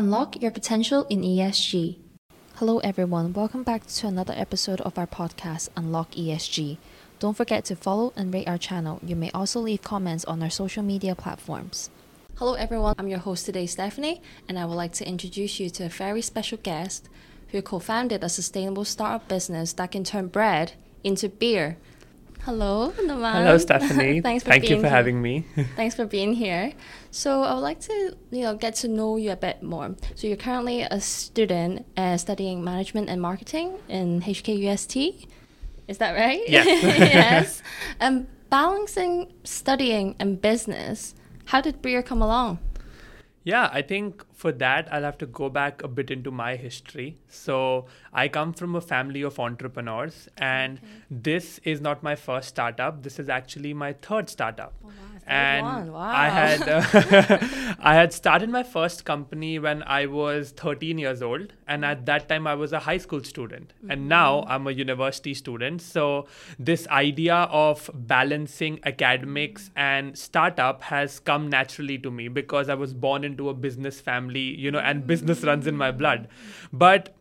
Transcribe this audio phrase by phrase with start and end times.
[0.00, 1.98] Unlock your potential in ESG.
[2.54, 3.34] Hello, everyone.
[3.34, 6.78] Welcome back to another episode of our podcast, Unlock ESG.
[7.18, 8.98] Don't forget to follow and rate our channel.
[9.04, 11.90] You may also leave comments on our social media platforms.
[12.36, 12.94] Hello, everyone.
[12.98, 16.22] I'm your host today, Stephanie, and I would like to introduce you to a very
[16.22, 17.10] special guest
[17.48, 20.72] who co founded a sustainable startup business that can turn bread
[21.04, 21.76] into beer.
[22.44, 23.44] Hello, Naman.
[23.44, 24.20] Hello, Stephanie.
[24.24, 24.96] Thanks for Thank being you for here.
[24.96, 25.44] having me.
[25.76, 26.72] Thanks for being here.
[27.10, 29.94] So I would like to, you know, get to know you a bit more.
[30.14, 35.26] So you're currently a student uh, studying management and marketing in HKUST.
[35.86, 36.40] Is that right?
[36.48, 36.66] Yes.
[36.82, 37.62] yes.
[38.00, 41.14] Um, balancing studying and business.
[41.46, 42.58] How did Breer come along?
[43.42, 47.18] Yeah, I think for that, I'll have to go back a bit into my history.
[47.28, 50.80] So, I come from a family of entrepreneurs, and
[51.10, 53.02] this is not my first startup.
[53.02, 54.74] This is actually my third startup.
[54.84, 54.90] Oh,
[55.26, 56.02] and one.
[56.02, 61.52] I had uh, I had started my first company when I was 13 years old,
[61.66, 65.34] and at that time I was a high school student, and now I'm a university
[65.34, 65.82] student.
[65.82, 66.26] So
[66.58, 72.94] this idea of balancing academics and startup has come naturally to me because I was
[72.94, 76.28] born into a business family, you know, and business runs in my blood.
[76.72, 77.14] But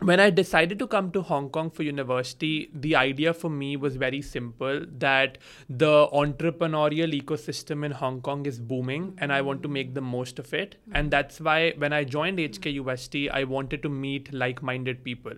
[0.00, 3.96] when I decided to come to Hong Kong for university, the idea for me was
[3.96, 9.68] very simple that the entrepreneurial ecosystem in Hong Kong is booming and I want to
[9.68, 10.76] make the most of it.
[10.92, 15.32] And that's why when I joined HKUST, I wanted to meet like minded people.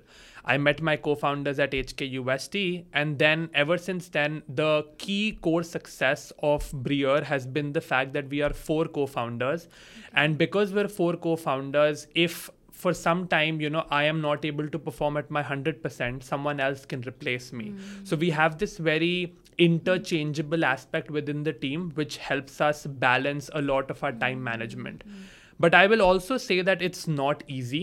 [0.44, 5.62] I met my co founders at HKUST, and then ever since then, the key core
[5.62, 9.68] success of Breer has been the fact that we are four co founders.
[10.14, 12.50] And because we're four co founders, if
[12.84, 16.60] for some time you know i am not able to perform at my 100% someone
[16.60, 17.70] else can replace me.
[17.70, 18.04] Hmm.
[18.04, 23.62] So we have this very interchangeable aspect within the team which helps us balance a
[23.62, 24.44] lot of our time hmm.
[24.44, 25.04] management.
[25.58, 27.82] But i will also say that it's not easy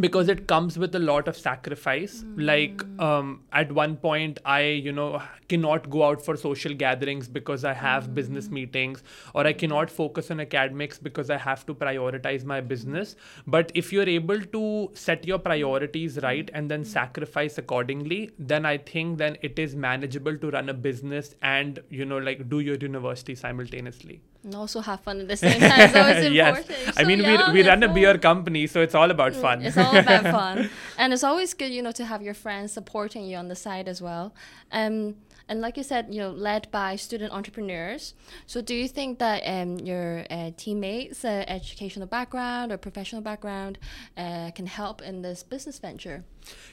[0.00, 2.24] because it comes with a lot of sacrifice.
[2.36, 3.00] Like hmm.
[3.00, 7.72] um, at one point i you know cannot go out for social gatherings because i
[7.72, 8.14] have hmm.
[8.14, 9.02] business meetings
[9.34, 13.16] or i cannot focus on academics because i have to prioritize my business.
[13.46, 16.88] But if you're able to set your priorities right and then hmm.
[16.88, 22.04] sacrifice accordingly then i think then it is manageable to run a business and you
[22.04, 25.90] know like do your university simultaneously And also have fun at the same time.
[25.90, 26.34] So it's important.
[26.34, 29.10] yes You're i so mean young, we, we run a beer company so it's all
[29.10, 32.34] about fun It's all about fun, and it's always good, you know, to have your
[32.34, 34.34] friends supporting you on the side as well.
[34.70, 35.16] Um,
[35.48, 38.14] and like you said, you know, led by student entrepreneurs.
[38.46, 43.78] So, do you think that um, your uh, teammates' uh, educational background or professional background
[44.16, 46.24] uh, can help in this business venture?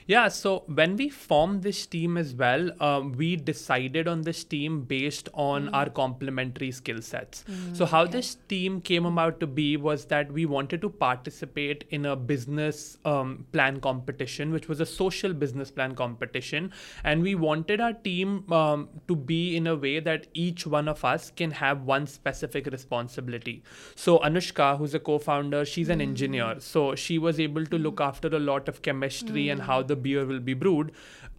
[0.08, 4.82] Yeah, so when we formed this team as well, um, we decided on this team
[4.82, 7.46] based on our complementary skill sets.
[7.74, 12.06] so, how this team came about to be was that we wanted to participate in
[12.06, 16.72] a business um, plan competition, which was a social business plan competition.
[17.04, 21.04] And we wanted our team um, to be in a way that each one of
[21.06, 23.64] us can have one specific responsibility.
[23.96, 26.56] So, Anushka, who's a co founder, she's an engineer.
[26.60, 30.26] So, she was able to look after a lot of chemistry and how the beer
[30.26, 30.92] will be brewed.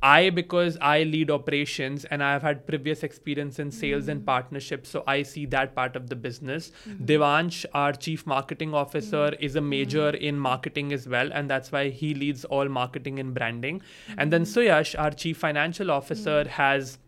[0.02, 4.26] I, because I lead operations and I've had previous experience in sales and mm.
[4.26, 6.72] partnerships, so I see that part of the business.
[6.88, 7.06] Mm.
[7.06, 9.40] Devansh, our chief marketing officer, mm.
[9.40, 13.32] is a major in marketing as well, and that's why he leads all marketing and
[13.32, 13.80] branding.
[14.18, 16.98] And then Suyash, our chief financial officer, has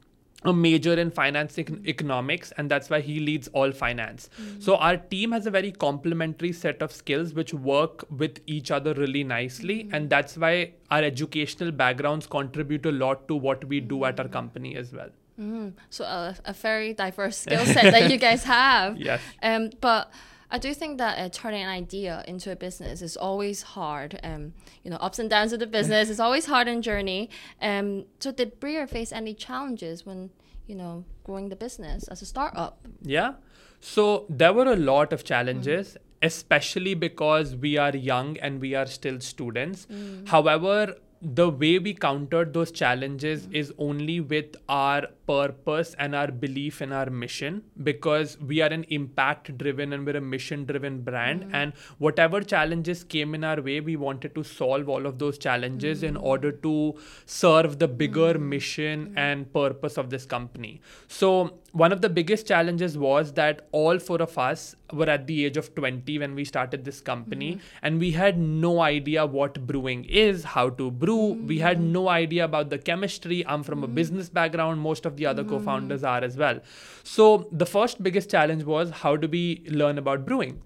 [0.44, 4.28] a major in finance econ- economics and that's why he leads all finance.
[4.60, 8.94] So our team has a very complementary set of skills which work with each other
[8.94, 14.04] really nicely and that's why our educational backgrounds contribute a lot to what we do
[14.04, 15.08] at our company as well.
[15.40, 18.96] Mm, so, a, a very diverse skill set that you guys have.
[18.96, 19.20] yes.
[19.42, 20.12] Um, but
[20.54, 24.20] I do think that uh, turning an idea into a business is always hard.
[24.22, 24.52] Um,
[24.84, 27.28] you know, ups and downs of the business is always hard and journey.
[27.60, 30.30] Um, so did Breer face any challenges when
[30.68, 32.86] you know growing the business as a startup?
[33.02, 33.32] Yeah.
[33.80, 38.86] So there were a lot of challenges, especially because we are young and we are
[38.86, 39.88] still students.
[40.26, 46.82] However, the way we countered those challenges is only with our purpose and our belief
[46.82, 51.42] in our mission because we are an impact driven and we're a mission driven brand
[51.42, 51.54] mm-hmm.
[51.54, 56.02] and whatever challenges came in our way we wanted to solve all of those challenges
[56.02, 56.24] in mm-hmm.
[56.24, 56.94] order to
[57.24, 58.48] serve the bigger mm-hmm.
[58.50, 60.82] mission and purpose of this company.
[61.08, 65.44] So one of the biggest challenges was that all four of us were at the
[65.44, 67.58] age of 20 when we started this company.
[67.82, 71.92] And we had no idea what brewing is how to brew we had mm-hmm.
[71.92, 73.46] no idea about the chemistry.
[73.46, 73.94] I'm from a mm-hmm.
[73.94, 74.80] business background.
[74.80, 76.22] Most of the other co-founders mm-hmm.
[76.22, 76.60] are as well.
[77.02, 80.62] So the first biggest challenge was how do we learn about brewing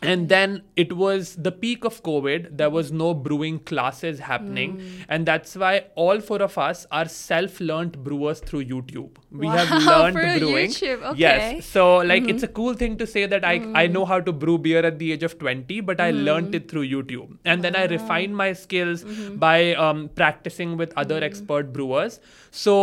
[0.00, 2.56] and then it was the peak of covid.
[2.56, 4.74] There was no brewing classes happening.
[4.80, 5.02] Hmm.
[5.16, 9.16] and that's why all four of us are self-learned brewers through youtube.
[9.32, 10.70] We Wow, have learned brewing.
[10.70, 11.08] YouTube, okay.
[11.08, 11.18] Mm-hmm.
[11.18, 11.66] yes.
[11.66, 14.56] So like it's a cool thing to say that i i know how to brew
[14.68, 17.36] beer at the age of 20 but i learned it through youtube.
[17.44, 19.36] And then i refined my skills Mm-hmm.
[19.48, 22.20] by um, practicing with other expert brewers.
[22.50, 22.74] So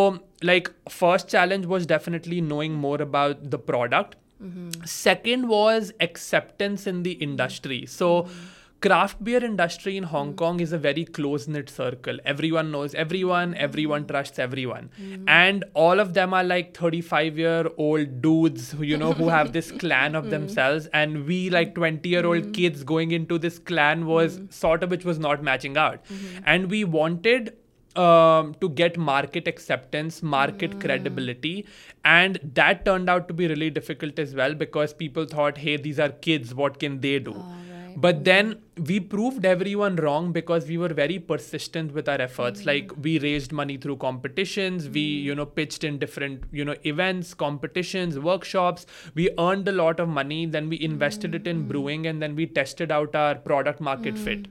[0.51, 4.15] like first challenge was definitely knowing more about the product
[4.85, 7.85] second was acceptance in the industry.
[7.85, 8.27] So
[8.81, 10.35] craft beer industry in hong mm.
[10.37, 12.19] kong is a very close knit circle.
[12.25, 13.57] Everyone knows everyone mm.
[13.57, 14.89] everyone trusts everyone.
[15.01, 15.23] Mm.
[15.27, 19.53] And all of them are like 35 year old dudes who you know who have
[19.53, 20.87] this clan of themselves.
[20.87, 25.05] And we like 20 year old kids going into this clan was sort of which
[25.05, 26.05] was not matching out.
[26.05, 26.43] Mm-hmm.
[26.45, 27.55] And we wanted
[27.95, 30.79] um, to get market acceptance, market hmm.
[30.79, 31.65] credibility.
[32.03, 35.99] And that turned out to be really difficult as well because people thought, hey, these
[35.99, 37.33] are kids, what can they do?
[37.35, 37.93] Ah, right.
[37.97, 38.23] But hmm.
[38.23, 42.61] then we proved everyone wrong because we were very persistent with our efforts.
[42.61, 42.67] Hmm.
[42.67, 47.33] Like we raised money through competitions, we, you know, pitched in different, you know, events,
[47.33, 48.85] competitions, workshops.
[49.13, 52.45] We earned a lot of money, then we invested it in brewing, and then we
[52.45, 54.47] tested out our product market fit.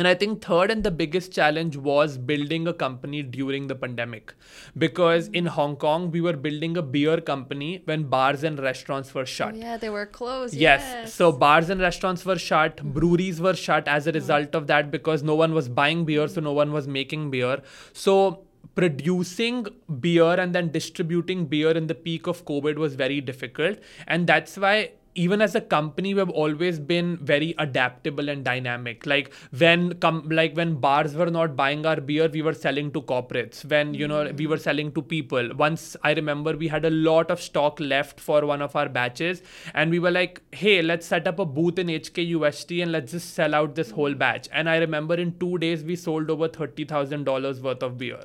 [0.00, 4.32] And I think third and the biggest challenge was building a company during the pandemic.
[4.78, 9.26] Because in Hong Kong, we were building a beer company when bars and restaurants were
[9.26, 9.54] shut.
[9.54, 10.54] Yeah, they were closed.
[10.54, 10.80] Yes.
[10.80, 11.12] Yes.
[11.12, 15.22] So bars and restaurants were shut, breweries were shut as a result of that because
[15.22, 17.60] no one was buying beer, so no one was making beer.
[17.92, 18.44] So
[18.74, 19.66] producing
[20.00, 23.78] beer and then distributing beer in the peak of COVID was very difficult.
[24.06, 29.06] And that's why even as a company we've always been very adaptable and dynamic.
[29.06, 33.02] Like when com- like when bars were not buying our beer we were selling to
[33.02, 33.64] corporates.
[33.64, 35.50] When you know we were selling to people.
[35.56, 39.42] Once i remember we had a lot of stock left for one of our batches
[39.74, 43.34] and we were like hey let's set up a booth in hkust and let's just
[43.34, 44.48] sell out this whole batch.
[44.52, 48.20] And i remember in 2 days we sold over $30000 worth of beer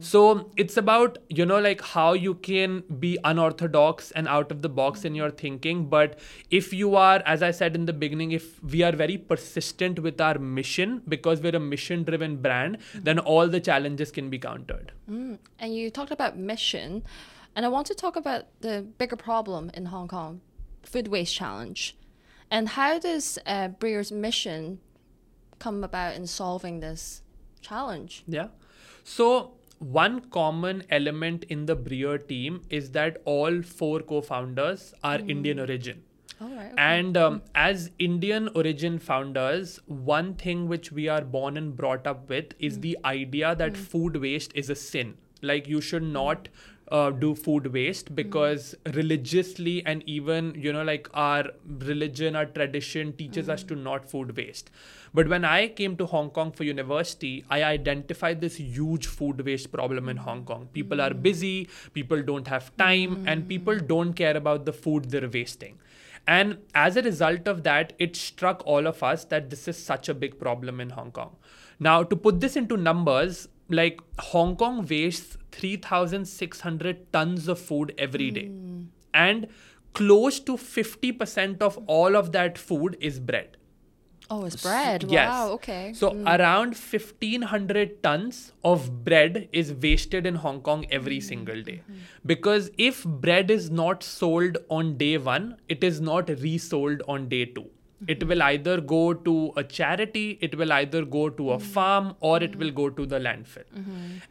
[0.00, 4.68] so it's about you know like how you can be unorthodox and out of the
[4.68, 6.18] box in your thinking but
[6.50, 10.20] if you are as i said in the beginning if we are very persistent with
[10.20, 14.92] our mission because we're a mission driven brand then all the challenges can be countered
[15.58, 17.02] And you talked about mission,
[17.54, 20.40] and I want to talk about the bigger problem in Hong Kong,
[20.82, 21.96] food waste challenge,
[22.50, 24.78] and how does uh, Breer's mission
[25.58, 27.22] come about in solving this
[27.60, 28.22] challenge?
[28.26, 28.48] Yeah.
[29.04, 35.30] So one common element in the Breer team is that all four co-founders are hmm.
[35.30, 36.02] Indian origin.
[36.40, 36.72] All right.
[36.76, 42.28] And um, as Indian origin founders, one thing which we are born and brought up
[42.28, 42.82] with is hmm.
[42.82, 43.82] the idea that hmm.
[43.82, 45.16] food waste is a sin.
[45.42, 46.48] Like you should not
[46.90, 48.14] uh, do food waste mm-hmm.
[48.14, 53.76] because religiously and even you know like our religion, our tradition teaches us mm-hmm.
[53.76, 54.70] to not food waste.
[55.12, 59.72] But when I came to Hong Kong for university, I identified this huge food waste
[59.72, 60.62] problem in Hong Kong.
[60.62, 60.72] Mm-hmm.
[60.72, 65.28] People are busy, people don't have time, and people don't care about the food they're
[65.28, 65.78] wasting.
[66.26, 70.08] And as a result of that, it struck all of us that this is such
[70.08, 71.36] a big problem in Hong Kong.
[71.80, 78.30] Now, to put this into numbers, like Hong Kong wastes 3,600 tons of food every
[78.30, 78.46] day.
[78.46, 78.82] Hmm.
[79.12, 79.48] And
[79.92, 83.56] close to 50% of all of that food is bread.
[84.34, 85.04] oh, it's bread.
[85.12, 85.28] Yes.
[85.28, 85.48] Wow.
[85.54, 85.92] Okay.
[85.92, 86.28] So hmm.
[86.28, 91.26] around 1500 tons of bread is wasted in Hong Kong every hmm.
[91.30, 91.82] single day.
[92.24, 97.44] Because if bread is not sold on day 1, it is not resold on day
[97.44, 97.68] 2.
[98.06, 102.42] It will either go to a charity, it will either go to a farm, or
[102.42, 103.64] it will go to the landfill.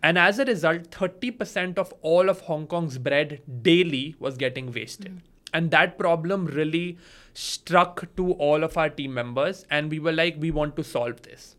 [0.02, 5.22] And as a result, 30% of all of Hong Kong's bread daily was getting wasted.
[5.54, 6.98] And that problem really
[7.34, 11.22] struck to all of our team members, and we were like, we want to solve
[11.24, 11.56] this.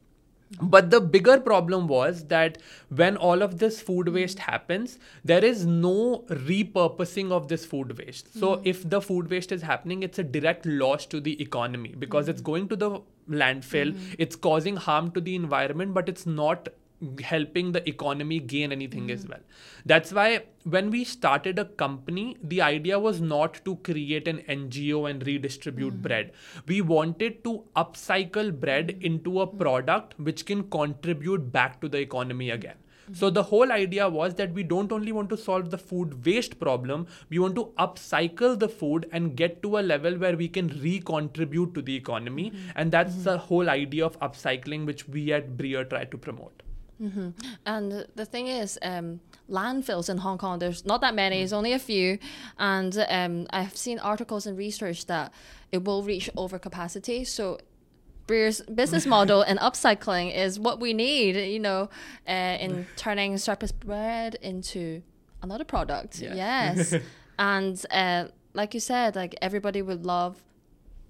[0.61, 5.65] But the bigger problem was that when all of this food waste happens, there is
[5.65, 8.37] no repurposing of this food waste.
[8.37, 8.63] So, hmm.
[8.65, 12.31] if the food waste is happening, it's a direct loss to the economy because hmm.
[12.31, 14.15] it's going to the landfill, hmm.
[14.19, 16.69] it's causing harm to the environment, but it's not
[17.23, 19.41] helping the economy gain anything as well.
[19.87, 25.09] That's why when we started a company, the idea was not to create an NGO
[25.09, 26.03] and redistribute mm-hmm.
[26.03, 26.33] bread.
[26.67, 29.07] We wanted to upcycle bread mm-hmm.
[29.07, 29.59] into a mm-hmm.
[29.59, 32.77] product which can contribute back to the economy again.
[33.13, 36.61] So the whole idea was that we don't only want to solve the food waste
[36.61, 40.69] problem, we want to upcycle the food and get to a level where we can
[40.69, 42.53] recontribute to the economy.
[42.77, 46.63] And that's the whole idea of upcycling which we at Breer try to promote.
[47.67, 51.73] And the thing is, um, landfills in Hong Kong, there's not that many, it's only
[51.73, 52.19] a few.
[52.59, 55.33] And um, I've seen articles and research that
[55.73, 57.27] it will reach overcapacity.
[57.27, 57.59] So
[58.27, 61.89] Breer's business model and upcycling is what we need, you know,
[62.29, 65.03] uh, in turning surplus bread into
[65.43, 66.21] another product.
[66.21, 66.93] Yes.
[66.93, 67.03] Yes.
[67.39, 70.43] and uh, like you said, like everybody would love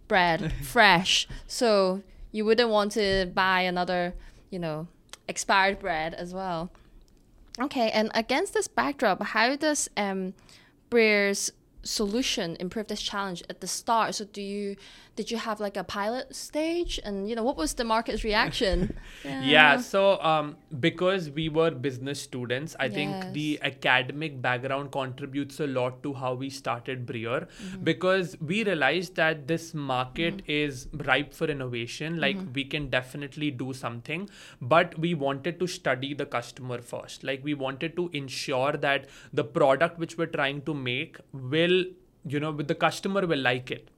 [0.08, 1.28] bread fresh.
[1.46, 4.14] So you wouldn't want to buy another,
[4.50, 4.88] you know,
[5.30, 6.70] expired bread as well.
[7.58, 10.34] Okay, and against this backdrop, how does um,
[10.90, 14.14] Breer's solution improve this challenge at the start?
[14.14, 14.76] So do you
[15.16, 18.96] did you have like a pilot stage, and you know what was the market's reaction?
[19.24, 25.66] yeah so um, because we were business students i think the academic background contributes a
[25.66, 27.84] lot to how we started breer Mm-hmm.
[27.84, 32.52] because we realized that this market is ripe for innovation like Mm-hmm.
[32.52, 34.28] we can definitely do something
[34.60, 39.44] but we wanted to study the customer first like we wanted to ensure that the
[39.44, 41.69] product which we're trying to make will
[42.34, 43.88] you know with the customer will like it.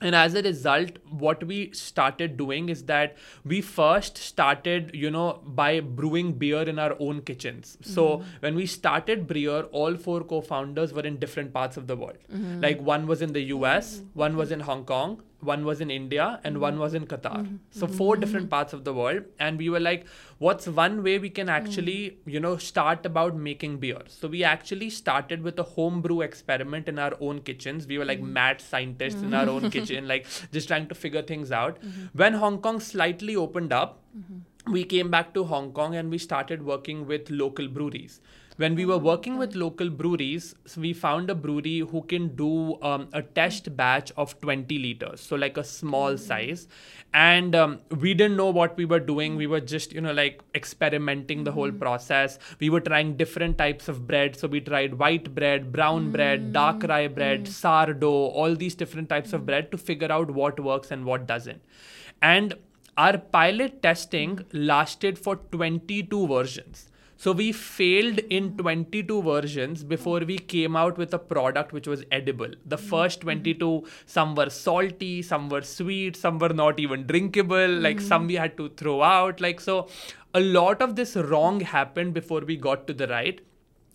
[0.00, 3.16] And as a result what we started doing is that
[3.52, 5.24] we first started you know
[5.60, 7.76] by brewing beer in our own kitchens.
[7.80, 8.28] So mm-hmm.
[8.46, 12.18] when we started breer all four co-founders were in different parts of the world.
[12.32, 12.60] Mm-hmm.
[12.68, 14.20] Like one was in the us mm-hmm.
[14.26, 16.62] one was in hong kong one was in india and mm-hmm.
[16.62, 17.36] one was in qatar.
[17.36, 17.56] Mm-hmm.
[17.70, 18.20] So four mm-hmm.
[18.20, 19.22] different parts of the world.
[19.38, 20.06] And we were like
[20.38, 22.32] what's one way we can actually mm.
[22.32, 24.02] you know start about making beer?
[24.08, 27.86] So we actually started with a homebrew experiment in our own kitchens.
[27.86, 28.32] We were like mm.
[28.32, 29.72] mad scientists in our own mm.
[29.78, 31.78] kitchen like just trying to figure things out.
[32.12, 34.02] When hong kong slightly opened up
[34.66, 38.20] we came back to hong kong and we started working with local breweries
[38.58, 43.08] when we were working with local breweries we found a brewery who can do um,
[43.12, 46.18] a test batch of 20 liters so like a small mm.
[46.18, 46.68] size.
[47.14, 49.36] And um, we didn't know what we were doing.
[49.36, 51.80] We were just you know like experimenting the whole mm.
[51.80, 52.38] process.
[52.60, 54.36] We were trying different types of bread.
[54.36, 56.52] So we tried white bread brown bread mm.
[56.52, 60.90] dark rye bread sourdough all these different types of bread to figure out what works
[60.90, 61.62] and what doesn't.
[62.20, 62.54] And
[62.98, 66.88] our pilot testing lasted for 22 versions
[67.18, 72.04] so we failed in 22 versions before we came out with a product which was
[72.12, 72.52] edible.
[72.64, 78.00] The first 22, some were salty, some were sweet, some were not even drinkable, like
[78.00, 79.40] some we had to throw out.
[79.40, 79.88] Like, so
[80.32, 83.40] a lot of this wrong happened before we got to the right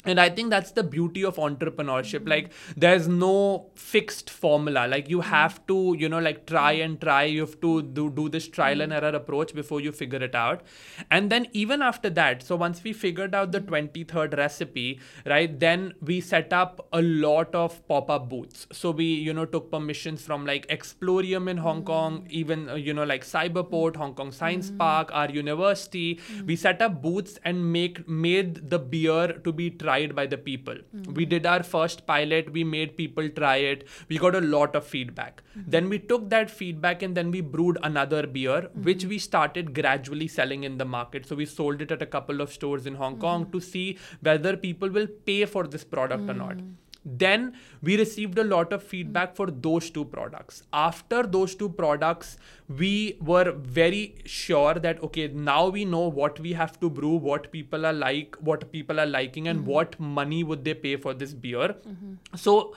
[0.06, 2.28] and i think that's the beauty of entrepreneurship.
[2.28, 4.88] Like there's no fixed formula.
[4.88, 7.24] Like you have to you know like try and try.
[7.24, 10.62] You have to do, do this trial and error approach before you figure it out.
[11.12, 15.94] And then even after that so once we figured out the 23rd recipe right then
[16.02, 18.68] we set up a lot of pop-up booths.
[18.72, 22.94] So we you know took permissions from like explorium in hong kong even uh, you
[22.94, 26.20] know like cyberport hong kong science park our university.
[26.46, 30.76] We set up booths and make made the beer to be tried by the people.
[30.76, 31.14] Hmm.
[31.14, 34.86] We did our first pilot we made people try it we got a lot of
[34.86, 35.42] feedback.
[35.54, 35.62] Hmm.
[35.68, 38.84] Then we took that feedback and then we brewed another beer hmm.
[38.84, 41.26] which we started gradually selling in the market.
[41.26, 44.56] So we sold it at a couple of stores in hong kong to see whether
[44.58, 46.58] people will pay for this product or not
[47.06, 50.64] then we received a lot of feedback for those two products.
[50.72, 52.38] After those two products
[52.70, 57.52] we were very sure that okay now we know what we have to brew what
[57.52, 59.70] people are like what people are liking and mm-hmm.
[59.70, 61.76] what money would they pay for this beer.
[61.88, 62.36] Mm-hmm.
[62.36, 62.76] So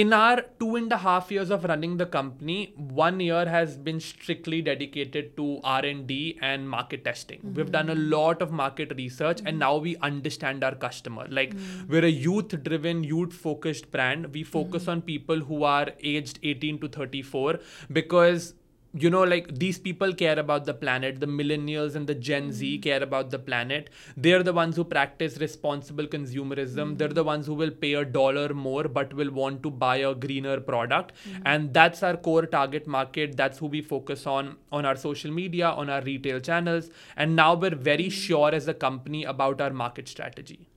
[0.00, 3.98] in our two and a half years of running the company one year has been
[3.98, 7.40] strictly dedicated to r&d and market testing.
[7.42, 7.72] We've mm-hmm.
[7.76, 11.26] done a lot of market research and now we understand our customer.
[11.30, 11.88] Like mm.
[11.88, 14.34] we're a youth driven youth focused brand.
[14.34, 14.92] We focus mm.
[14.92, 17.58] on people who are aged 18 to 34
[17.90, 18.52] because
[18.98, 22.78] you know like these people care about the planet the millennials and the gen z
[22.78, 22.82] mm.
[22.82, 23.90] care about the planet.
[24.16, 26.96] They're the ones who practice responsible consumerism.
[26.98, 30.14] They're the ones who will pay a dollar more but will want to buy a
[30.14, 31.12] greener product.
[31.28, 31.42] Mm.
[31.44, 33.36] And that's our core target market.
[33.36, 36.90] That's who we focus on on our social media on our retail channels.
[37.16, 38.12] And now we're very mm.
[38.12, 40.68] sure as a company about our market strategy.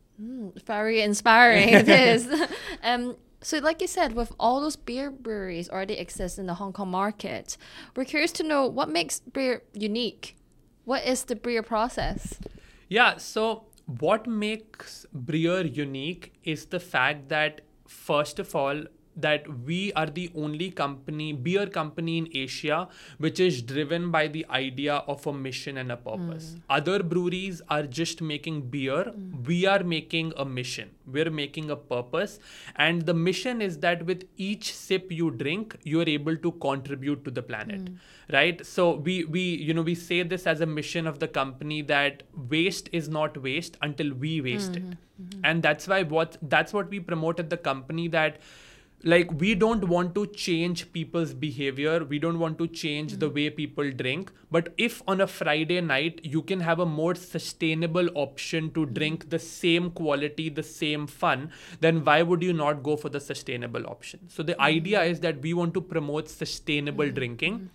[0.65, 2.27] Very inspiring it is.
[2.83, 6.73] um, so, like you said, with all those beer breweries already exist in the Hong
[6.73, 7.57] Kong market,
[7.95, 10.35] we're curious to know what makes beer unique.
[10.83, 12.39] What is the beer process?
[12.89, 18.83] Yeah, so what makes Breer unique is the fact that, first of all,
[19.21, 24.45] that we are the only company, beer company in Asia, which is driven by the
[24.49, 26.51] idea of a mission and a purpose.
[26.53, 26.59] Hmm.
[26.69, 29.03] Other breweries are just making beer.
[29.03, 29.43] Hmm.
[29.43, 30.91] We are making a mission.
[31.05, 32.39] We're making a purpose.
[32.75, 37.31] And the mission is that with each sip you drink, you're able to contribute to
[37.31, 37.89] the planet.
[37.89, 37.95] Hmm.
[38.31, 38.65] Right?
[38.65, 42.23] So we we you know we say this as a mission of the company that
[42.49, 44.83] waste is not waste until we waste it
[45.43, 48.37] and that's why what that's what we promote at the company that
[49.03, 52.03] like we don't want to change people's behavior.
[52.03, 54.31] We don't want to change the way people drink.
[54.51, 59.29] But if on a friday night you can have a more sustainable option to drink
[59.29, 63.87] the same quality the same fun then why would you not go for the sustainable
[63.87, 64.19] option?
[64.27, 67.69] So the idea is that we want to promote sustainable drinking.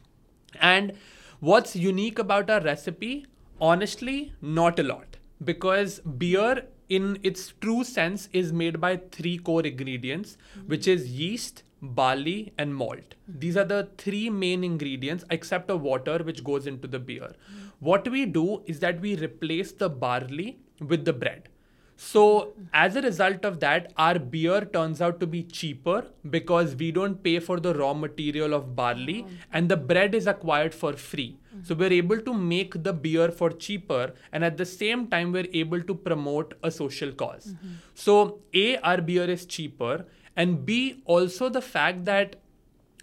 [0.61, 0.93] And
[1.40, 3.26] what's unique about our recipe?
[3.61, 5.16] Honestly not a lot.
[5.43, 10.37] Because beer in its true sense is made by three core ingredients
[10.67, 13.14] which is yeast barley and malt.
[13.29, 17.33] These are the three main ingredients except the water which goes into the beer.
[17.81, 21.49] What we do is that we replace the barley with the bread
[21.97, 26.91] so, as a result of that, our beer turns out to be cheaper because we
[26.91, 29.35] don't pay for the raw material of barley mm-hmm.
[29.53, 31.39] and the bread is acquired for free.
[31.63, 31.81] So, mm-hmm.
[31.81, 35.83] we're able to make the beer for cheaper and at the same time, we're able
[35.83, 37.75] to promote a social because mm-hmm.
[37.95, 42.37] So, A, our beer is cheaper, and B, also the fact that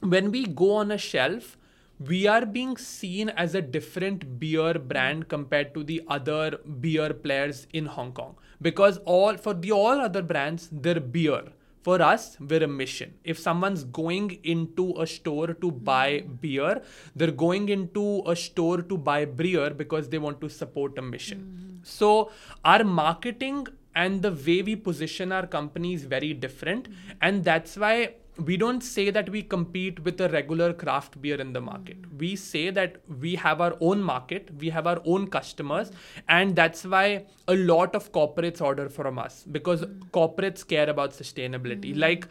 [0.02, 1.58] when we go on a shelf,
[2.08, 7.67] we are being seen as a different beer brand compared to the other beer players
[7.74, 8.36] in Hong Kong.
[8.62, 11.43] Because all for the all other brands they're beer
[11.84, 13.13] for us we're a mission.
[13.24, 16.81] If someone's going into a store to buy beer
[17.15, 21.39] they're going into a store to buy beer because they want to support a mission.
[21.39, 21.77] Mm-hmm.
[21.84, 22.31] So
[22.63, 27.17] our marketing and the way we position our company is very different mm-hmm.
[27.22, 28.15] and that's why
[28.46, 31.98] we don't say that we compete with a regular craft beer in the market.
[31.98, 32.18] Hmm.
[32.18, 35.92] We say that we have our own market, we have our own customers,
[36.28, 40.00] and that's why a lot of corporates order from us because hmm.
[40.12, 41.94] corporates care about sustainability.
[41.94, 42.00] Hmm.
[42.00, 42.28] Like,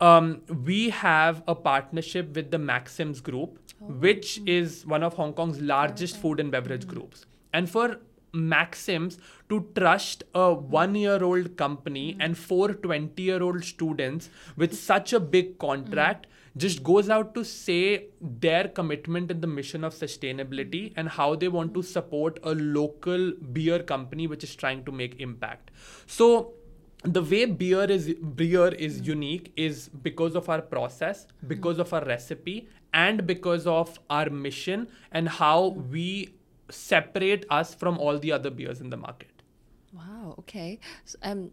[0.00, 3.86] um, we have a partnership with the Maxims Group, oh.
[3.86, 7.24] which is one of Hong Kong's largest food and beverage groups.
[7.54, 7.98] And for
[8.36, 12.20] Maxims to trust a one year old company hmm.
[12.20, 17.44] and four 20 year old students with such a big contract just goes out to
[17.44, 22.54] say their commitment in the mission of sustainability and how they want to support a
[22.54, 25.70] local beer company which is trying to make impact.
[26.06, 26.54] So
[27.02, 29.04] the way beer is beer is hmm.
[29.04, 31.48] unique is because of our process hmm.
[31.48, 36.35] because of our recipe and because of our mission and how we
[36.70, 39.36] separate us from all the other beers in the market
[39.96, 40.34] Wow.
[40.40, 40.78] Okay.
[41.04, 41.50] So, um,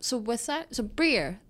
[0.00, 1.40] so without so beer,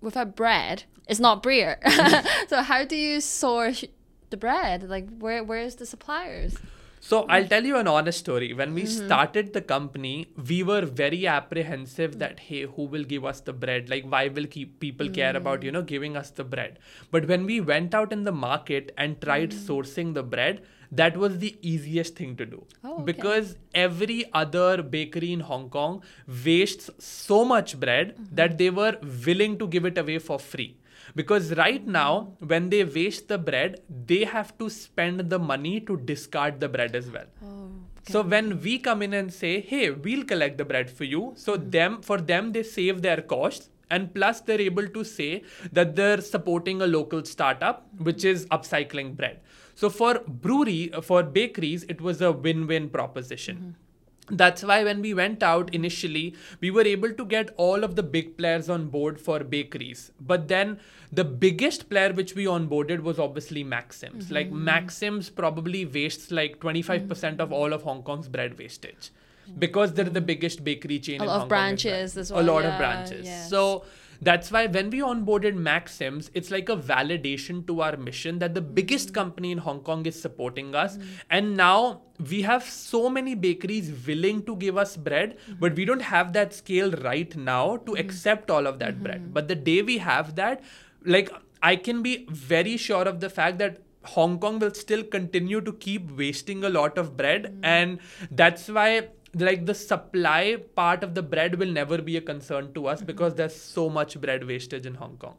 [0.00, 1.78] without bread, it's not beer.
[2.48, 3.84] so how do you source
[4.30, 4.88] the bread?
[4.88, 6.56] Like where where's the suppliers?
[7.00, 8.52] So I'll tell you an honest story.
[8.52, 9.06] When we mm-hmm.
[9.06, 12.18] started the company, we were very apprehensive mm.
[12.18, 13.88] that hey, who will give us the bread?
[13.88, 15.36] Like why will keep people care mm.
[15.36, 16.78] about you know giving us the bread?
[17.10, 19.58] But when we went out in the market and tried mm.
[19.58, 20.62] sourcing the bread,
[21.00, 23.04] that was the easiest thing to do Oh, okay.
[23.12, 26.02] because every other bakery in Hong Kong
[26.44, 28.34] wastes so much bread mm-hmm.
[28.34, 30.76] that they were willing to give it away for free.
[31.14, 31.92] Because right mm-hmm.
[31.92, 36.68] now, when they waste the bread, they have to spend the money to discard the
[36.68, 37.26] bread as well.
[37.44, 37.70] Oh.
[38.08, 41.56] So when we come in and say, "Hey, we'll collect the bread for you," so
[41.56, 41.70] mm-hmm.
[41.70, 46.20] them for them they save their costs, and plus they're able to say that they're
[46.20, 49.40] supporting a local startup which is upcycling bread.
[49.76, 53.56] So for brewery, uh, for bakeries, it was a win-win proposition.
[53.56, 54.36] Mm-hmm.
[54.36, 58.02] That's why when we went out initially, we were able to get all of the
[58.02, 60.10] big players on board for bakeries.
[60.20, 60.80] But then
[61.12, 64.24] the biggest player which we onboarded was obviously Maxims.
[64.24, 64.34] Mm-hmm.
[64.34, 67.40] Like Maxims probably wastes like 25% mm-hmm.
[67.40, 69.10] of all of hong kong's bread wastage.
[69.58, 71.92] Because they're the biggest bakery chain A in lot of Hong Kong as well.
[72.02, 73.26] branches A lot yeah, of branches.
[73.26, 73.48] yes.
[73.48, 73.84] So
[74.20, 78.60] that's why when we onboarded Maxims, it's like a validation to our mission that the
[78.60, 79.14] biggest hmm.
[79.14, 80.96] company in Hong Kong is supporting us.
[80.96, 81.02] Hmm.
[81.30, 85.54] And now we have so many bakeries willing to give us bread, hmm.
[85.60, 89.32] but we don't have that scale right now to accept all of that bread.
[89.32, 90.62] But the day we have that,
[91.04, 91.30] like
[91.62, 95.72] I can be very sure of the fact that Hong Kong will still continue to
[95.72, 97.98] keep wasting a lot of bread, and
[98.30, 102.86] that's why like the supply part of the bread will never be a concern to
[102.86, 105.36] us because there's so much bread wastage in Hong Kong.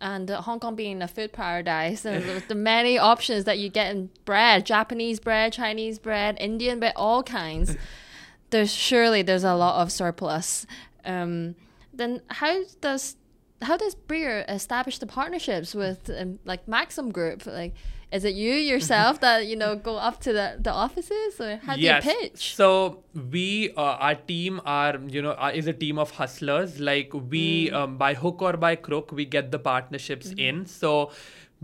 [0.00, 3.94] And uh, Hong Kong being a food paradise, and the many options that you get
[3.94, 7.76] in bread, Japanese bread, Chinese bread, Indian bread, all kinds.
[8.50, 10.66] There's surely there's a lot of surplus.
[11.06, 11.54] Um,
[11.94, 13.16] then how does
[13.62, 17.46] how does Breer establish the partnerships with um, like Maxim Group?
[17.46, 17.74] Like,
[18.12, 21.74] is it you yourself that you know go up to the, the offices, or how
[21.76, 22.04] do yes.
[22.04, 22.54] you pitch?
[22.54, 23.02] So
[23.36, 26.78] we, uh, our team are you know uh, is a team of hustlers.
[26.80, 27.74] Like we, Mm.
[27.82, 30.38] um, by hook or by crook, we get the partnerships Mm-hmm.
[30.48, 30.66] in.
[30.66, 31.10] So.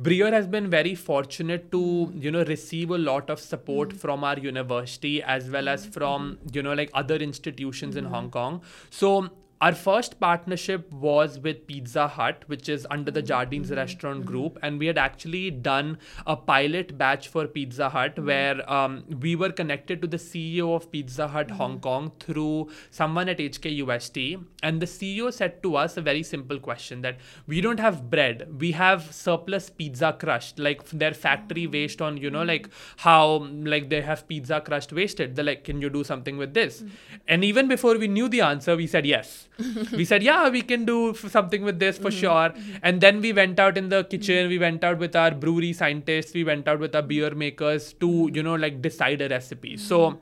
[0.06, 2.22] Breer has been very fortunate to Mm.
[2.24, 5.96] you know receive a lot of support from our university as well as Mm-hmm.
[5.96, 8.60] from you know like other institutions in Hong Kong.
[8.90, 9.10] So
[9.60, 14.78] our first partnership was with Pizza Hut, which is under the Jardines Restaurant Group, and
[14.78, 20.00] we had actually done a pilot batch for Pizza Hut where um, we were connected
[20.00, 25.32] to the CEO of Pizza Hut Hong Kong through someone at HKUST, and the CEO
[25.32, 27.16] said to us a very simple question that
[27.48, 32.30] we don't have bread, we have surplus pizza crust, like their factory waste on you
[32.30, 32.68] know like
[32.98, 35.34] how like they have pizza crust wasted.
[35.34, 36.84] They're like, can you do something with this?
[37.26, 39.47] And even before we knew the answer, we said yes
[39.92, 42.20] we said yeah we can do f- something with this for mm-hmm.
[42.20, 42.78] sure.
[42.82, 44.48] And then we went out in the kitchen.
[44.48, 46.34] We went out with our brewery scientists.
[46.34, 48.34] We went out with our beer makers to mm-hmm.
[48.36, 49.74] you know like decide a recipe.
[49.74, 49.86] Mm-hmm.
[49.86, 50.20] So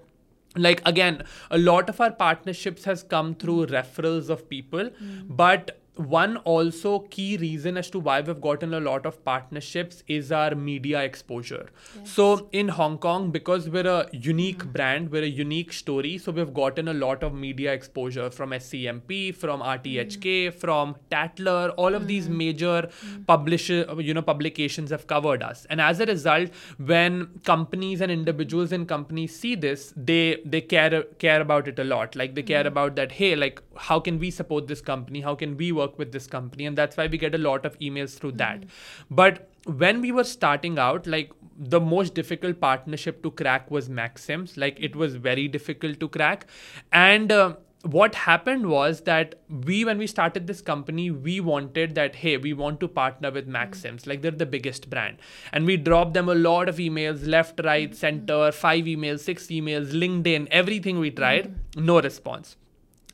[0.57, 4.89] like again a lot of our partnerships has come through referrals of people
[5.29, 10.31] but one also key reason as to why we've gotten a lot of partnerships is
[10.33, 11.69] our media exposure.
[12.05, 14.73] So in hong kong because we're a unique mm-hmm.
[14.73, 19.35] brand we're a unique story so we've gotten a lot of media exposure from scmp
[19.35, 20.59] from rthk mm-hmm.
[20.59, 22.39] from tatler all of these mm-hmm.
[22.39, 22.89] major
[23.27, 25.67] publisher you know publications have covered us.
[25.71, 31.03] And as a result when companies and individuals and companies see this they they care
[31.19, 32.17] care about it a lot.
[32.17, 35.21] Like they care about that hey like how can we support this company?
[35.21, 37.79] How can we work with this company and that's why we get a lot of
[37.79, 38.61] emails through mm-hmm.
[38.61, 38.65] that.
[39.11, 44.57] But when we were starting out like the most difficult partnership to crack was maxims.
[44.57, 46.47] Like it was very difficult to crack.
[46.93, 52.17] And uh, what happened was that we when we started this company we wanted that
[52.17, 53.53] hey we want to partner with mm-hmm.
[53.53, 54.07] maxims.
[54.07, 55.19] Like they're the biggest brand.
[55.53, 57.97] And we dropped them a lot of emails left right mm-hmm.
[57.97, 61.55] center five emails six emails linkedin everything we tried.
[61.77, 62.57] No response.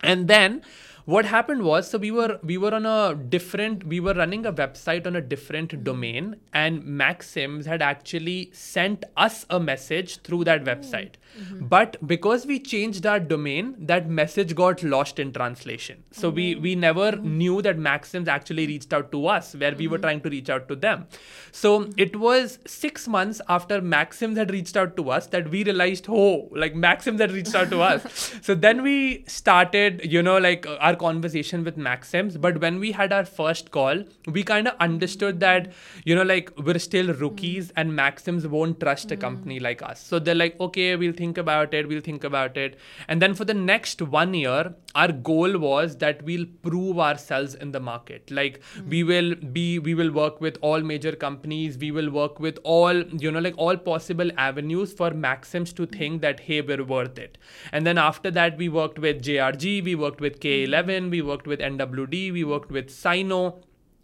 [0.02, 0.62] And then
[1.04, 4.52] what happened was so we were we were on a different we were running a
[4.52, 5.82] website on a different hmm.
[5.82, 11.14] domain and maxims had actually sent us a message through that website.
[11.14, 11.42] Hmm.
[11.42, 11.66] Mm-hmm.
[11.66, 16.04] But because we changed our domain that message got lost in translation.
[16.10, 17.38] So we oh, we never hmm.
[17.38, 20.68] knew that maxims actually reached out to us where we were trying to reach out
[20.68, 21.06] to them.
[21.50, 26.06] So it was 6 months after maxims had reached out to us that we realized
[26.08, 28.30] oh like maxims had reached out to us.
[28.42, 32.92] So then we started you know like uh, our conversation with maxims but when we
[32.92, 35.72] had our first call we kind of understood that
[36.04, 40.02] you know like we're still rookies and maxims won't trust a company like us.
[40.02, 42.78] So they're like okay we'll think about it we'll think about it.
[43.08, 47.72] And then for the next one year our goal was that we'll prove ourselves in
[47.72, 48.30] the market.
[48.30, 48.88] Like hmm.
[48.88, 51.78] we will be we will work with all major companies.
[51.78, 55.98] We will work with all you know like all possible avenues for maxims to hmm.
[55.98, 57.38] think that hey we're worth it.
[57.72, 60.48] And then after that we worked with jrg we worked with hmm.
[60.48, 63.60] k11 we worked with nwd we worked with sino.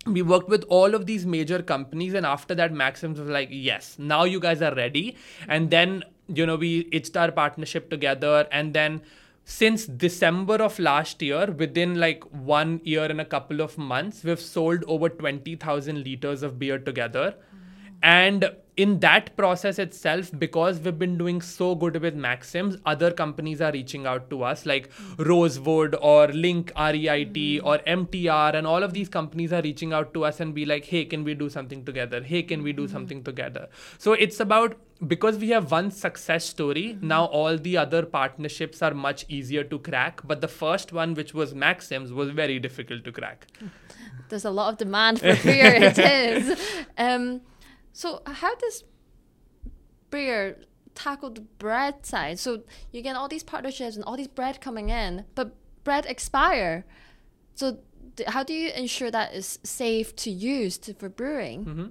[0.07, 3.97] We worked with all of these major companies and after that maxims was like yes
[3.99, 5.17] now you guys are ready.
[5.49, 9.03] And then you know we itched our partnership together and then
[9.51, 14.43] since december of last year within like one year and a couple of months we've
[14.47, 17.35] sold over 20000 liters of beer together.
[18.03, 23.61] And in that process itself because we've been doing so good with maxims other companies
[23.61, 27.67] are reaching out to us like rosewood or link reit mm-hmm.
[27.67, 30.85] or mtr and all of these companies are reaching out to us and be like
[30.85, 32.23] hey can we do something together?
[32.23, 32.93] Hey can we do mm-hmm.
[32.93, 33.69] something together?
[33.99, 37.09] So it's about because we have one success story mm-hmm.
[37.09, 41.35] now all the other partnerships are much easier to crack but the first one which
[41.35, 43.47] was maxims was very difficult to crack.
[44.29, 45.75] There's a lot of demand for beer.
[45.91, 46.59] it is.
[46.99, 47.41] Um,
[47.99, 48.85] so how does
[50.11, 50.57] beer
[50.95, 52.39] tackle the bread side?
[52.39, 56.85] So you get all these partnerships and all these bread coming in, but bread expire.
[57.57, 57.79] So
[58.29, 61.65] how do you ensure that is safe to use to, for brewing?
[61.65, 61.87] Mm-hmm.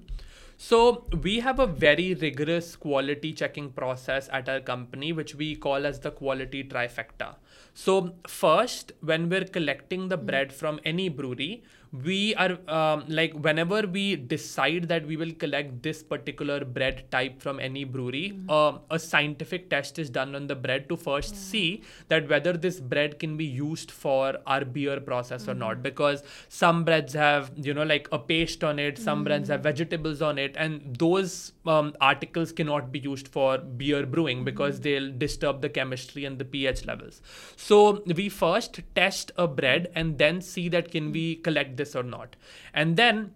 [0.55, 5.85] So we have a very rigorous quality checking process at our company, which we call
[5.85, 7.35] as the quality trifecta.
[7.73, 10.25] So first, when we're collecting the mm-hmm.
[10.25, 15.81] bread from any brewery, we are um, like whenever we decide that we will collect
[15.83, 20.55] this particular bread type from any brewery, uh, a scientific test is done on the
[20.55, 25.47] bread to first see that whether this bread can be used for our beer process
[25.47, 25.81] or not.
[25.81, 30.21] Because some breads have you know like a paste on it, some breads have vegetables
[30.21, 35.61] on it, and those um, articles cannot be used for beer brewing because they'll disturb
[35.61, 37.21] the chemistry and the pH levels.
[37.55, 42.03] So we first test a bread and then see that can we collect this or
[42.03, 42.35] not.
[42.73, 43.31] And then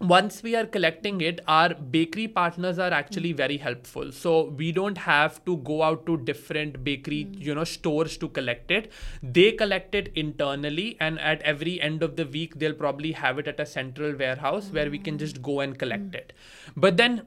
[0.00, 3.36] once we are collecting it our bakery partners are actually hmm.
[3.36, 4.10] very helpful.
[4.10, 7.40] So we don't have to go out to different bakery hmm.
[7.40, 8.90] you know stores to collect it.
[9.22, 13.46] They collect it internally and at every end of the week they'll probably have it
[13.46, 15.18] at a central warehouse where we can hmm.
[15.18, 16.32] just go and collect it.
[16.76, 17.22] But then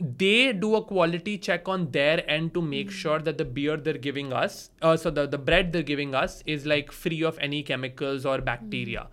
[0.00, 3.98] they do a quality check on their end to make sure that the beer they're
[3.98, 7.64] giving us uh, so the, the bread they're giving us is like free of any
[7.64, 9.08] chemicals or bacteria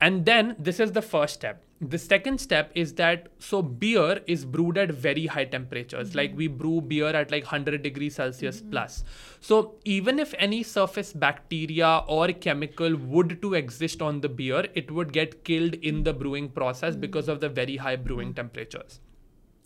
[0.00, 1.62] and then this is the first step.
[1.80, 6.14] The second step is that so beer is brewed at very high temperatures.
[6.14, 8.70] Like we brew beer at like 100 degrees celsius mm-hmm.
[8.70, 9.04] plus.
[9.40, 14.90] So even if any surface bacteria or chemical would to exist on the beer it
[14.90, 17.00] would get killed in the brewing process mm-hmm.
[17.00, 18.36] because of the very high brewing mm-hmm.
[18.36, 19.00] temperatures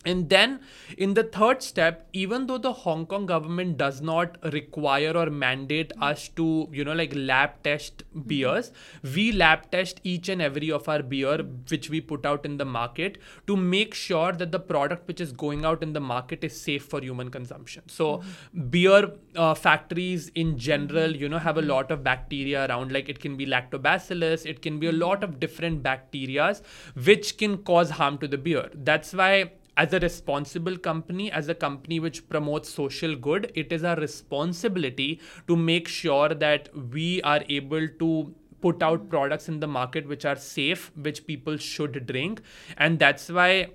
[0.03, 0.61] and then
[0.97, 5.91] in the third step, even though the Hong Kong government does not require or mandate
[6.01, 8.27] us to, you know, like lab test mm-hmm.
[8.27, 8.71] beers,
[9.03, 12.65] we lab test each and every of our beer which we put out in the
[12.65, 16.59] market to make sure that the product which is going out in the market is
[16.59, 17.83] safe for human consumption.
[17.87, 18.69] So mm-hmm.
[18.69, 21.21] beer uh, factories in general, mm-hmm.
[21.21, 22.91] you know, have a lot of bacteria around.
[22.91, 26.63] Like it can be lactobacillus, it can be a lot of different bacterias
[26.95, 28.69] which can cause harm to the beer.
[28.73, 33.83] That's why as a responsible company, as a company which promotes social good, it is
[33.83, 39.67] our responsibility to make sure that we are able to put out products in the
[39.67, 42.41] market which are safe, which people should drink.
[42.77, 43.71] And that's why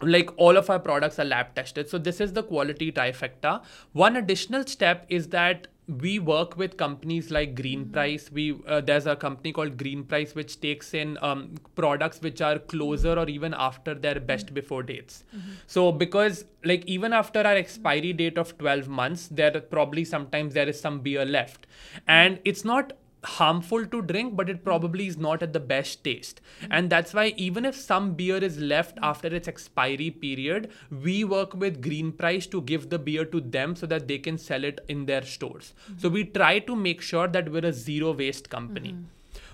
[0.00, 4.16] like all of our products are lab tested so this is the quality trifecta one
[4.16, 8.30] additional step is that we work with companies like green price.
[8.32, 12.58] We uh, there's a company called green price which takes in um, products which are
[12.58, 15.24] closer or even after their best before dates.
[15.66, 20.68] So because like even after our expiry date of 12 months there probably sometimes there
[20.68, 21.66] is some beer left.
[22.08, 22.94] And it's not
[23.24, 26.40] harmful to drink but it probably is not at the best taste.
[26.70, 31.54] And that's why even if some beer is left after its expiry period we work
[31.54, 34.80] with green price to give the beer to them so that they can sell it
[34.88, 35.74] in their stores.
[35.96, 38.96] So we try to make sure that we're a zero waste company.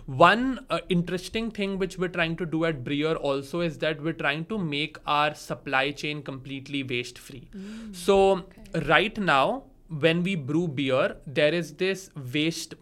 [0.06, 4.12] One uh, interesting thing which we're trying to do at Breer also is that we're
[4.12, 7.48] trying to make our supply chain completely waste free.
[7.92, 8.44] So,
[8.86, 12.74] right now, when we brew beer, there is this waste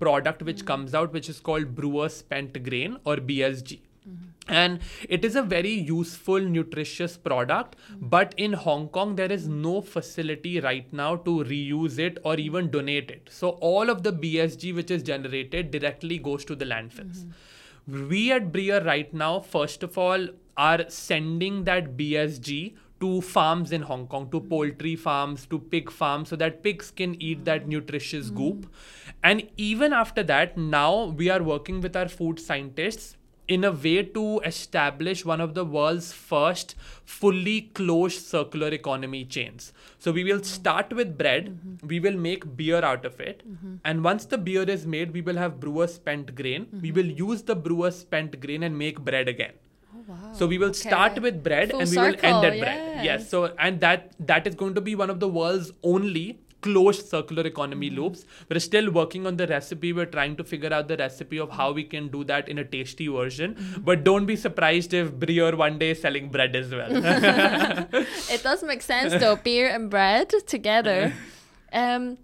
[0.00, 0.66] product which mm-hmm.
[0.66, 3.80] comes out which is called brewer spent grain or BSG.
[4.08, 4.24] Mm-hmm.
[4.48, 7.76] And it is a very useful, nutritious product.
[7.76, 8.08] Mm-hmm.
[8.08, 12.70] But in Hong Kong, there is no facility right now to reuse it or even
[12.70, 13.28] donate it.
[13.30, 17.26] So all of the BSG which is generated directly goes to the landfills.
[17.86, 22.74] We at Breer right now, first of all, are sending that BSG
[23.04, 27.20] to farms in Hong Kong, to poultry farms, to pig farms, so that pigs can
[27.22, 28.36] eat that nutritious hmm.
[28.36, 28.72] goop.
[29.22, 34.02] And even after that, now we are working with our food scientists in a way
[34.02, 39.72] to establish one of the world's first fully closed circular economy chains.
[39.98, 41.86] So we will start with bread, mm-hmm.
[41.86, 43.74] we will make beer out of it, mm-hmm.
[43.84, 46.64] and once the beer is made, we will have brewer spent grain.
[46.64, 46.80] Mm-hmm.
[46.80, 49.52] We will use the brewer spent grain and make bread again.
[50.06, 50.32] Wow.
[50.32, 53.04] So we will start with bread Full and we will end at bread.
[53.04, 53.28] yes.
[53.28, 57.42] So and that that is going to be one of the world's only closed circular
[57.46, 58.00] economy Mm-hmm.
[58.00, 58.24] loops.
[58.50, 59.92] We're still working on the recipe.
[59.92, 62.64] We're trying to figure out the recipe of how we can do that in a
[62.64, 63.54] tasty version.
[63.54, 63.82] Mm-hmm.
[63.82, 66.88] But don't be surprised if Breer one day is selling bread as well.
[68.36, 71.12] it does make sense though beer and bread together
[71.72, 72.16] um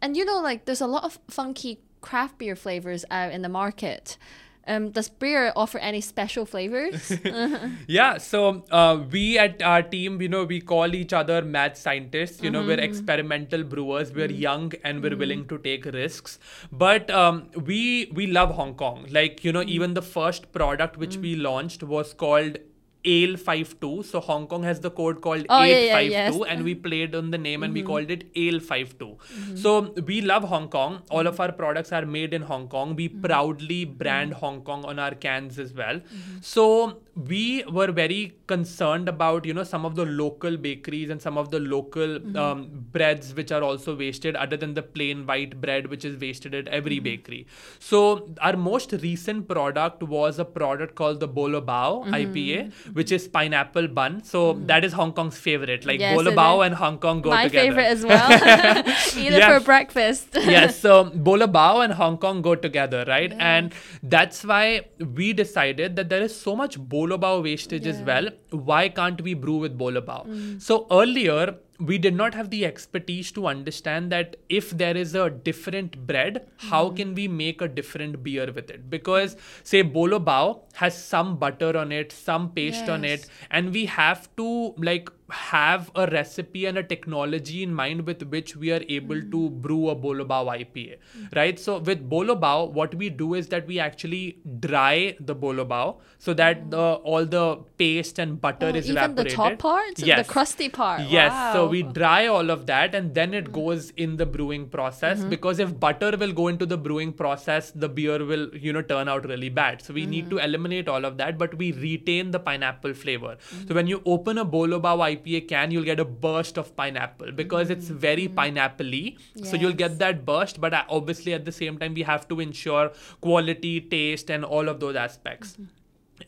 [0.00, 3.48] and you know like there's a lot of funky craft beer flavors out in the
[3.48, 4.16] market
[4.66, 7.12] um does beer offer any special flavors
[7.86, 12.42] Yeah, so uh, we at our team, you know, we call each other mad scientists.
[12.42, 14.12] You know, we're experimental brewers.
[14.12, 16.38] We're young and we're willing to take risks.
[16.70, 19.06] But um, we we love Hong Kong.
[19.10, 22.58] Like you know, even the first product which we launched was called
[23.04, 24.02] Ale 52.
[24.04, 26.38] So Hong Kong has the code called Oh, yeah, yeah, yes.
[26.48, 27.88] and we played on the name and we mm-hmm.
[27.88, 29.06] called it Ale 52.
[29.06, 29.56] Mm-hmm.
[29.56, 31.02] So we love Hong Kong.
[31.10, 32.94] All of our products are made in Hong Kong.
[32.96, 33.22] We mm-hmm.
[33.22, 36.00] proudly brand Hong Kong on our cans as well.
[36.40, 41.36] So we were very concerned about you know some of the local bakeries and some
[41.36, 45.88] of the local um, breads which are also wasted other than the plain white bread
[45.88, 47.46] which is wasted at every bakery
[47.78, 53.26] so our most recent product was a product called the bolo bao ipa which is
[53.28, 54.22] pineapple bun.
[54.24, 54.66] So mm.
[54.66, 55.84] that is hong kong's favorite.
[55.86, 57.66] Like Yes, bolo bao and hong kong go my together.
[57.66, 58.30] favorite as well.
[59.24, 59.58] Either Yeah.
[59.58, 60.28] for breakfast.
[60.34, 63.32] Yes, so Bolo Bao and Hong Kong go together, right?
[63.38, 64.82] And that's why
[65.18, 68.28] we decided that there is so much Bolo Bao wastage as well.
[68.50, 70.26] Why can't we brew with Bolo Bao?
[70.26, 70.60] Mm.
[70.60, 75.28] So earlier, we did not have the expertise to understand that if there is a
[75.30, 76.96] different bread, how hmm.
[76.96, 78.88] can we make a different beer with it?
[78.88, 83.86] Because say Bolo Bao has some butter on it, some paste on it, and we
[83.86, 88.82] have to like have a recipe and a technology in mind with which we are
[88.88, 89.60] able to hmm.
[89.60, 90.98] brew a Bolo Bao IPA,
[91.34, 91.58] right?
[91.58, 95.96] So with Bolo Bao, what we do is that we actually dry the Bolo Bao
[96.18, 96.70] so that hmm.
[96.70, 100.26] the all the paste and butter Oh, is even the top part, yes.
[100.26, 101.02] the crusty part.
[101.08, 103.52] Yes, so we dry all of that and then it hmm.
[103.52, 105.30] goes in the brewing process mm-hmm.
[105.30, 109.08] because if butter will go into the brewing process, the beer will, you know, turn
[109.08, 109.82] out really bad.
[109.82, 110.38] So we need mm-hmm.
[110.38, 113.36] to eliminate all of that, but we retain the pineapple flavor.
[113.48, 113.74] So mm-hmm.
[113.74, 117.32] when you open a Bolo Bao IPA can, you'll get a burst of pineapple?
[117.32, 117.98] Because it's mm-hmm.
[117.98, 118.34] very mm-hmm.
[118.34, 119.16] pineapple-y.
[119.44, 122.92] So you'll get that burst, but obviously at the same time we have to ensure
[123.20, 125.52] quality, taste, and all of those aspects.
[125.52, 125.64] Mm-hmm.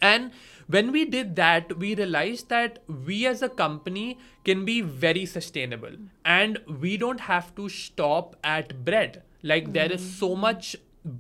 [0.01, 0.33] And
[0.67, 5.93] when we did that, we realized that we as a company can be very sustainable.
[6.25, 9.23] And we don't have to stop at bread.
[9.43, 10.77] Like there is so much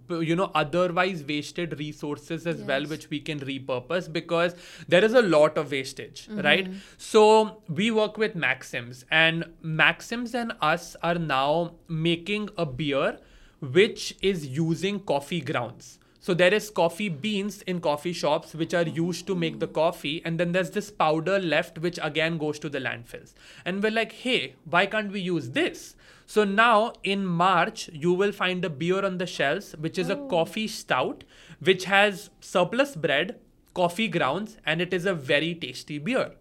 [0.08, 4.54] you know otherwise wasted resources as well which we can repurpose because
[4.88, 6.40] there is a lot of wastage mm-hmm.
[6.40, 6.72] right?
[6.96, 13.18] So we work with maxims and maxims and us are now making a beer
[13.60, 18.88] which is using coffee grounds so there is coffee beans in coffee shops which are
[18.88, 22.70] used to make the coffee, and then there's this powder left which again goes to
[22.70, 23.34] the landfills.
[23.66, 25.96] And we're like, hey, why can't we use this?
[26.24, 30.16] So now in March, you will find a beer on the shelves which is a
[30.16, 30.26] oh.
[30.28, 31.24] coffee stout,
[31.60, 33.38] which has surplus bread,
[33.74, 36.36] coffee grounds, and it is a very tasty beer.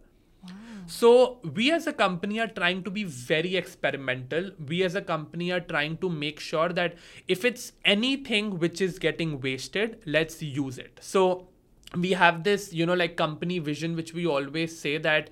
[0.88, 4.52] So we as a company are trying to be very experimental.
[4.68, 6.96] We as a company are trying to make sure that
[7.28, 11.00] if it's anything which is getting wasted, let's use it.
[11.02, 11.48] So
[11.96, 15.30] we have this, you know, like company vision, which we always say that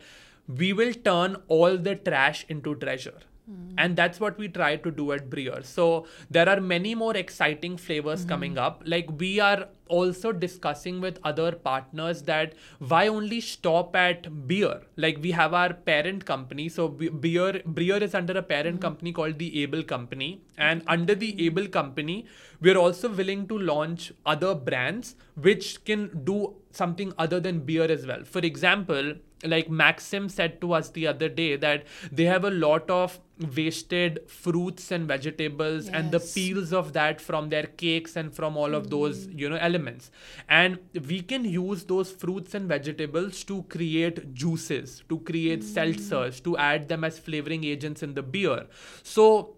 [0.48, 3.20] we will turn all the trash into treasure.
[3.48, 3.74] Hmm.
[3.78, 5.66] And that's what we try to do at Breer.
[5.66, 8.30] So there are many more exciting flavors hmm.
[8.30, 8.84] coming up.
[8.86, 9.68] Like we are
[10.00, 14.84] also discussing with other partners that why only stop at Breer?
[14.96, 16.70] Like we have our parent company.
[16.70, 18.82] So we- beer is under a parent mm-hmm.
[18.82, 20.32] company called the Able Company.
[20.58, 22.26] And under the Able Company,
[22.62, 28.08] we're also willing to launch other brands which can do something other than beer as
[28.08, 28.24] well.
[28.24, 32.90] For example, like Maxim said to us the other day that they have a lot
[32.90, 33.20] of
[33.56, 38.76] wasted fruits and vegetables and the peels of that from their cakes and from all
[38.76, 39.40] of those mm-hmm.
[39.40, 39.81] you know elements
[40.50, 46.58] and we can use those fruits and vegetables to create juices to create seltzers to
[46.58, 48.66] add them as flavoring agents in the beer.
[49.04, 49.56] So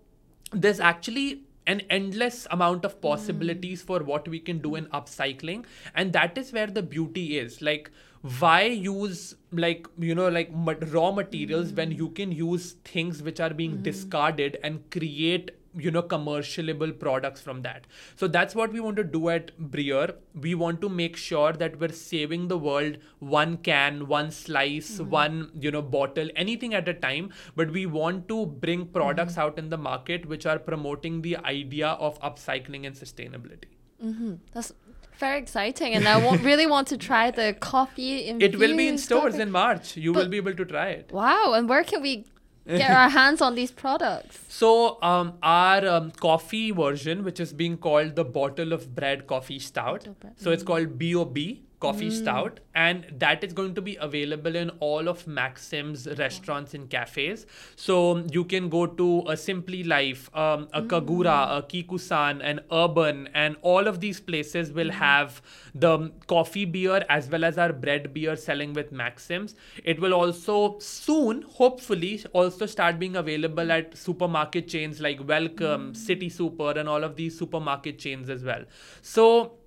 [0.51, 5.65] there's actually an endless amount of possibilities for what we can do in upcycling.
[5.95, 7.61] And that is where the beauty is.
[7.61, 7.91] Like
[8.39, 10.49] why use like you know like
[10.93, 16.03] raw materials when you can use things which are being discarded and create you know
[16.03, 17.87] commercialable products from that.
[18.15, 20.15] So that's what we want to do at Breer.
[20.39, 25.09] We want to make sure that we're saving the world one can one slice mm-hmm.
[25.09, 27.31] one you know bottle anything at a time.
[27.55, 28.93] But we want to bring mm-hmm.
[28.93, 33.73] products out in the market which are promoting the idea of upcycling and sustainability.
[34.03, 34.35] Mm-hmm.
[34.53, 34.73] That's
[35.17, 38.27] very exciting, and I really want to try the coffee.
[38.27, 39.41] it will be in stores coffee.
[39.43, 39.95] in march.
[39.95, 41.11] You will be able to try it.
[41.11, 42.25] Wow, and where can we
[42.67, 44.39] get our hands on these products?
[44.47, 49.59] So, um, our um, coffee version, which is being called the Bottle of Bread Coffee
[49.59, 51.37] Stout, so it's called BOB
[51.83, 52.15] Coffee hmm.
[52.15, 57.45] Stout, and that is going to be available in all of Maxim's restaurants and cafes.
[57.75, 60.87] So, you can go to a Simply Life, um, a hmm.
[60.87, 64.97] Kagura, a Kikusan, an Urban, and all of these places will hmm.
[64.97, 65.41] have
[65.75, 69.55] the coffee beer as well as our bread beer selling with Maxims.
[69.83, 76.29] It will also soon, hopefully, also start being available at supermarket chains like Wellcome, City
[76.29, 78.63] Super, and all of these supermarket chains as well.
[79.01, 79.57] So,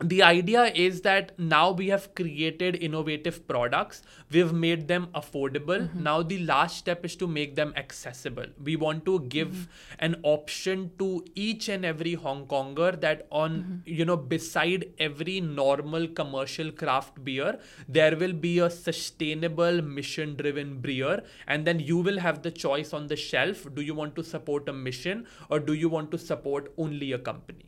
[0.00, 4.02] the idea is that now we have created innovative products.
[4.28, 5.88] We've made them affordable.
[5.88, 6.02] Mm-hmm.
[6.02, 8.46] Now the last step is to make them accessible.
[8.62, 10.04] We want to give mm-hmm.
[10.04, 13.76] an option to each and every hong konger that on mm-hmm.
[13.84, 20.80] you know beside every normal commercial craft beer there will be a sustainable mission driven
[20.80, 23.66] beer and then you will have the choice on the shelf.
[23.72, 27.18] Do you want to support a mission or do you want to support only a
[27.18, 27.64] company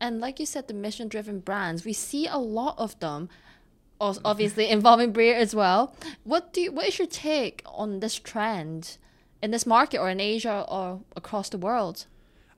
[0.00, 3.28] And like you said, the mission driven brands, we see a lot of them,
[4.00, 5.94] obviously involving Breer as well.
[6.24, 8.98] What do you, what is your take on this trend
[9.42, 12.06] in this market or in Asia or across the world?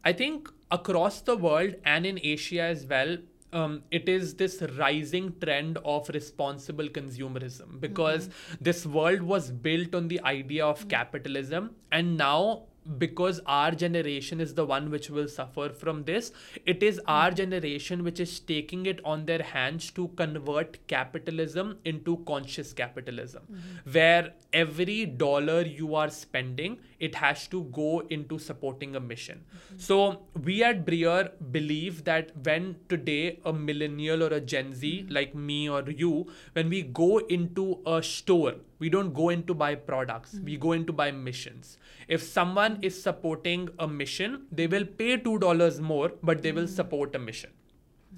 [0.04, 3.18] I think across the world and in Asia as well,
[3.52, 8.28] um, it is this rising trend of responsible consumerism because
[8.60, 12.64] this world was built on the idea of capitalism and now
[12.96, 16.32] because our generation is the one which will suffer from this
[16.64, 17.10] it is hmm.
[17.10, 23.42] our generation which is taking it on their hands to convert capitalism into conscious capitalism
[23.42, 23.90] hmm.
[23.92, 29.44] where every dollar you are spending it has to go into supporting a mission.
[29.76, 35.34] So we at Breer believe that when today a millennial or a gen z like
[35.34, 39.74] me or you when we go into a store we don't go in to buy
[39.74, 40.36] products.
[40.44, 41.78] We go in to buy missions.
[42.06, 46.68] If someone is supporting a mission they will pay two dollars more but they will
[46.68, 47.50] support a mission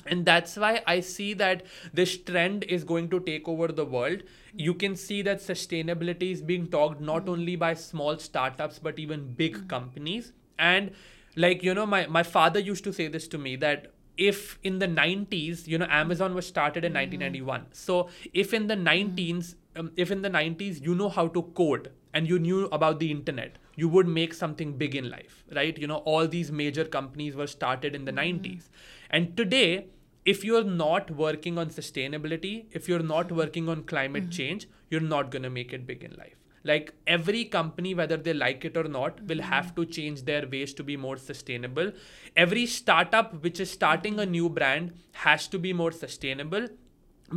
[0.07, 1.63] and that's why i see that
[1.93, 4.23] this trend is going to take over the world.
[4.55, 7.31] You can see that sustainability is being talked not hmm.
[7.31, 9.67] only by small startups but even big hmm.
[9.67, 10.33] companies.
[10.59, 10.93] And
[11.37, 14.81] like you know my, my father used to say this to me that if in
[14.81, 16.99] the 90s you know amazon was started in hmm.
[16.99, 21.43] 1991 so if in the 19s um, if in the 90s you know how to
[21.61, 25.79] code and you knew about the internet you would make something big in life right?
[25.79, 28.69] You know all these major companies were started in the 90s
[29.11, 29.87] and today
[30.25, 34.39] if you're not working on sustainability if you're not working on climate mm-hmm.
[34.43, 36.37] change you're not going to make it big in life.
[36.63, 39.83] Like every company whether they like it or not will have mm-hmm.
[39.83, 41.93] to change their ways to be more sustainable.
[42.37, 46.69] Every startup which is starting a new brand has to be more sustainable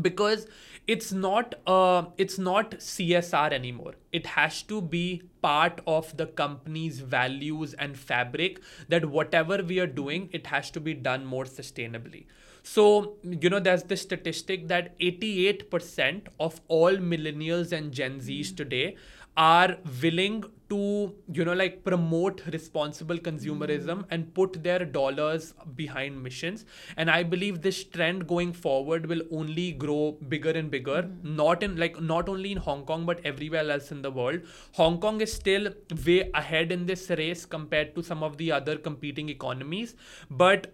[0.02, 0.48] because
[0.86, 3.94] it's not uh it's not csr anymore.
[4.12, 8.60] It has to be part of the company's values and fabric
[8.90, 12.26] that whatever we are doing it has to be done more sustainably.
[12.64, 18.96] So you know there's this statistic that 88% of all millennials and gen z's today
[19.36, 20.44] are willing
[20.74, 24.14] to you know like promote responsible consumerism hmm.
[24.16, 26.66] and put their dollars behind missions.
[26.98, 31.02] And i believe this trend going forward will only grow bigger and bigger.
[31.04, 31.36] Hmm.
[31.42, 34.42] Not in like not only in hong kong but everywhere else in the world.
[34.82, 35.70] Hong kong is still
[36.06, 39.96] way ahead in this race compared to some of the other competing economies.
[40.30, 40.74] But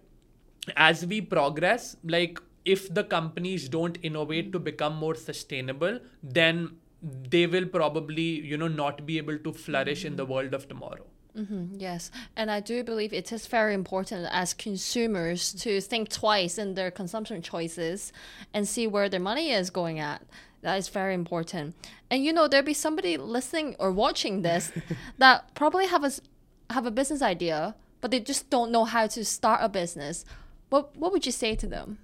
[0.76, 4.52] as we progress like if the companies don't innovate hmm.
[4.52, 6.70] to become more sustainable then
[7.02, 10.32] they will probably you know not be able to flourish in the mm-hmm.
[10.32, 11.04] world of tomorrow
[11.36, 16.58] mm-hmm, Yes, and I do believe it is very important as consumers to think twice
[16.58, 18.12] in their consumption choices
[18.52, 20.22] and see where their money is going at.
[20.62, 21.74] That is very important.
[22.10, 24.72] And you know, there'll be somebody listening or watching this
[25.18, 26.10] that probably have a
[26.70, 30.24] have a business idea, but they just don't know how to start a business.
[30.68, 31.98] What what would you say to them?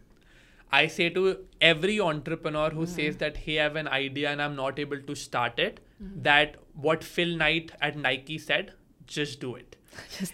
[0.73, 4.57] I say to every entrepreneur who says that, hey, I have an idea and I'm
[4.57, 8.73] not able to start it, that what Phil Knight at Nike said,
[9.07, 9.77] just do it.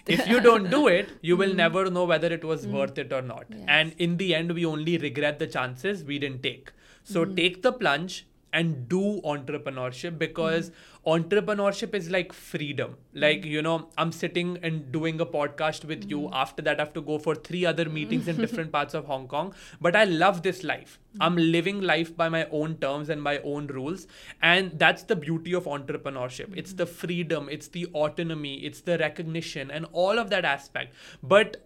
[0.07, 3.21] if you don't do it, you will never know whether it was worth it or
[3.21, 3.45] not.
[3.67, 6.71] And in the end, we only regret the chances we didn't take.
[7.03, 10.71] So take the plunge and do entrepreneurship because
[11.05, 12.95] entrepreneurship is like freedom.
[13.13, 16.21] Like, you know, I'm sitting and doing a podcast with you.
[16.21, 16.33] Mm-hmm.
[16.33, 19.27] After that, I have to go for three other meetings in different parts of Hong
[19.27, 19.53] Kong.
[19.81, 20.99] But I love this life.
[21.19, 21.51] I'm mm-hmm.
[21.51, 24.07] living life by my own terms and my own rules.
[24.41, 26.53] And that's the beauty of entrepreneurship.
[26.55, 26.93] It's the mm-hmm.
[26.93, 30.93] freedom, it's the autonomy, it's the recognition, and all of that aspect.
[31.21, 31.57] But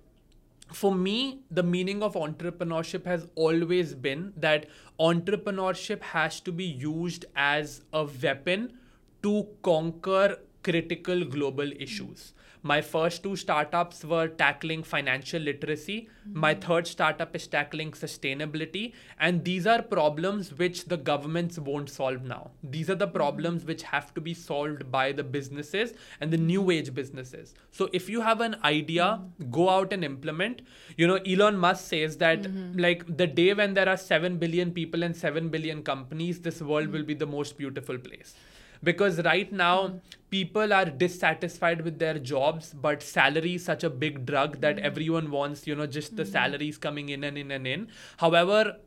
[0.74, 4.68] for me, the meaning of entrepreneurship has always been that
[5.00, 8.74] entrepreneurship has to be used as a weapon
[9.24, 10.38] to conquer
[10.70, 12.34] critical global issues.
[12.64, 16.10] My first two startups were tackling financial literacy.
[16.26, 16.60] My hmm.
[16.62, 18.94] third startup is tackling sustainability.
[19.20, 22.52] And these are problems which the governments won't solve now.
[22.64, 23.14] These are the hmm.
[23.14, 27.54] problems which have to be solved by the businesses and the new age businesses.
[27.72, 29.50] So if you have an idea, hmm.
[29.52, 30.62] go out and implement.
[30.98, 35.04] You know, Elon Musk says that like the day when there are 7 billion people
[35.04, 38.36] and 7 billion companies, this world will be the most beautiful place
[38.84, 39.98] because right now hmm.
[40.30, 44.86] people are dissatisfied with their jobs but salary is such a big drug that hmm.
[44.86, 46.32] everyone wants you know just the hmm.
[46.32, 47.88] salaries coming in and in and in.
[48.18, 48.78] However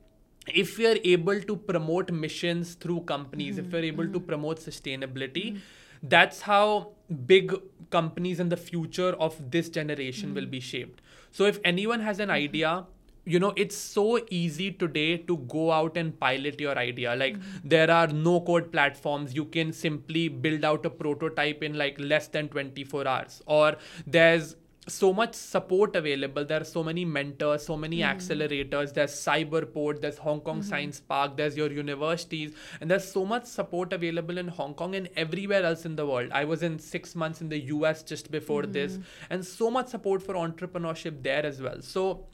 [0.47, 5.61] if we are able to promote missions through companies if we're able to promote sustainability
[6.03, 6.93] that's how
[7.27, 7.55] big
[7.91, 11.03] companies in the future of this generation will be shaped.
[11.31, 12.87] So if anyone has an idea
[13.25, 17.15] you know it's so easy today to go out and pilot your idea.
[17.17, 19.35] Like there are no code platforms.
[19.35, 23.43] You can simply build out a prototype in like less than 24 hours.
[23.47, 24.57] Or there's
[24.89, 26.45] so much support available.
[26.45, 28.09] There are so many mentors so many hmm.
[28.09, 28.95] accelerators.
[28.95, 30.69] There's cyberport there's hong kong hmm.
[30.69, 32.53] science park there's your universities.
[32.81, 36.31] And there's so much support available in hong kong and everywhere else in the world.
[36.33, 38.73] I was in six months in the us just before hmm.
[38.73, 38.99] this.
[39.29, 41.83] And so much support for entrepreneurship there as well.
[41.83, 42.27] So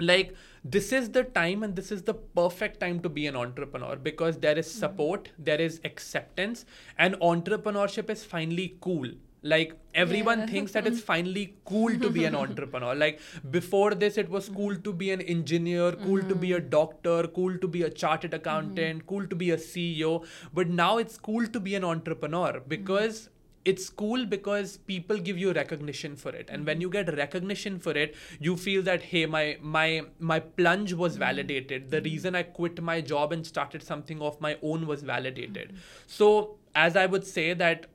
[0.00, 0.34] like
[0.64, 4.38] this is the time and this is the perfect time to be an entrepreneur because
[4.38, 4.78] there is hmm.
[4.78, 6.64] support there is acceptance
[6.98, 9.08] and entrepreneurship is finally cool.
[9.42, 10.46] Like everyone Yeah.
[10.46, 12.94] thinks that it's finally cool to be an entrepreneur.
[12.94, 13.20] Like
[13.50, 16.70] before this it was cool to be an engineer cool to be a hmm.
[16.70, 18.36] doctor cool to be a chartered hmm.
[18.36, 20.24] accountant cool to be a ceo
[20.54, 23.28] but now it's cool to be an entrepreneur because
[23.64, 26.48] it's cool because people give you recognition for it.
[26.50, 26.82] And when mm-hmm.
[26.82, 31.20] you get recognition for it you feel that hey my my my plunge was mm-hmm.
[31.20, 31.90] validated.
[31.90, 32.04] The mm-hmm.
[32.04, 35.74] reason i quit my job and started something of my own was validated.
[36.06, 37.86] So as i would say that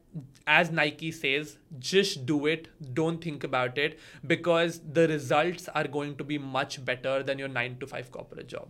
[0.47, 6.15] as nike says just do it don't think about it because the results are going
[6.15, 8.69] to be much better than your 9 to 5 corporate job.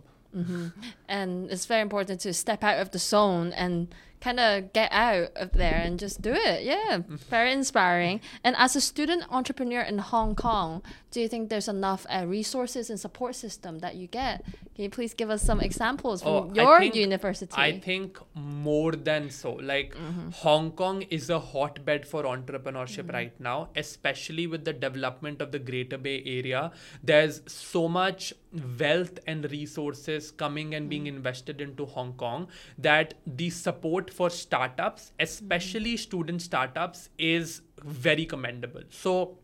[1.08, 5.30] And it's very important to step out of the zone and kind of get out
[5.36, 6.62] of there and just do it.
[6.62, 7.18] Yeah, mm.
[7.18, 8.20] very inspiring.
[8.44, 12.88] And as a student entrepreneur in Hong Kong, do you think there's enough uh, resources
[12.88, 14.44] and support system that you get?
[14.74, 17.54] Can you please give us some examples from Oh, I your think- university?
[17.56, 19.52] I think more than so.
[19.54, 20.30] Like mm-hmm.
[20.30, 23.16] Hong Kong is a hotbed for entrepreneurship mm-hmm.
[23.16, 26.70] right now, especially with the development of the Greater Bay Area.
[27.02, 28.32] There's so much
[28.78, 31.16] wealth and resources coming and being mm-hmm.
[31.16, 32.48] invested into Hong Kong
[32.78, 38.82] that the support for startups, especially student startups, is very commendable.
[38.90, 39.38] So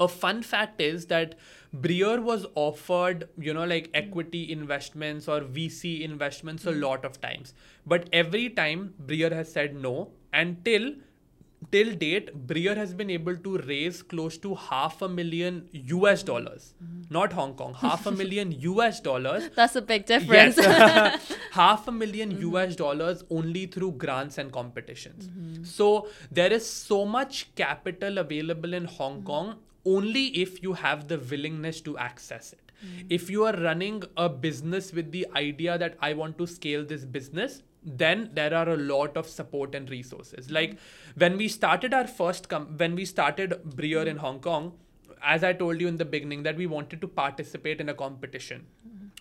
[0.00, 1.36] a fun fact is that
[1.74, 6.80] Breer was offered, you know, like equity investments or VC investments a hmm.
[6.80, 7.54] lot of times.
[7.86, 10.92] But every time Breer has said no until
[11.72, 16.74] till date, Breer has been able to raise close to half a million US dollars,
[16.78, 17.02] hmm.
[17.10, 20.56] not Hong Kong, half a million US dollars That's a big difference.
[20.56, 21.36] Yes.
[21.52, 22.54] Half a 1000000 mm-hmm.
[22.54, 25.28] US dollars only through grants and competitions.
[25.28, 25.64] Mm-hmm.
[25.64, 29.26] So there is so much capital available in Hong mm-hmm.
[29.26, 29.56] Kong
[29.86, 32.72] only if you have the willingness to access it.
[32.80, 33.06] Hmm.
[33.08, 37.04] If you are running a business with the idea that I want to scale this
[37.04, 40.50] business, then there are a lot of support and resources.
[40.50, 40.76] Like hmm.
[41.16, 44.22] when we started our first com- when we started Breer in hmm.
[44.22, 44.72] Hong Kong,
[45.22, 48.66] as I told you in the beginning, that we wanted to participate in a competition.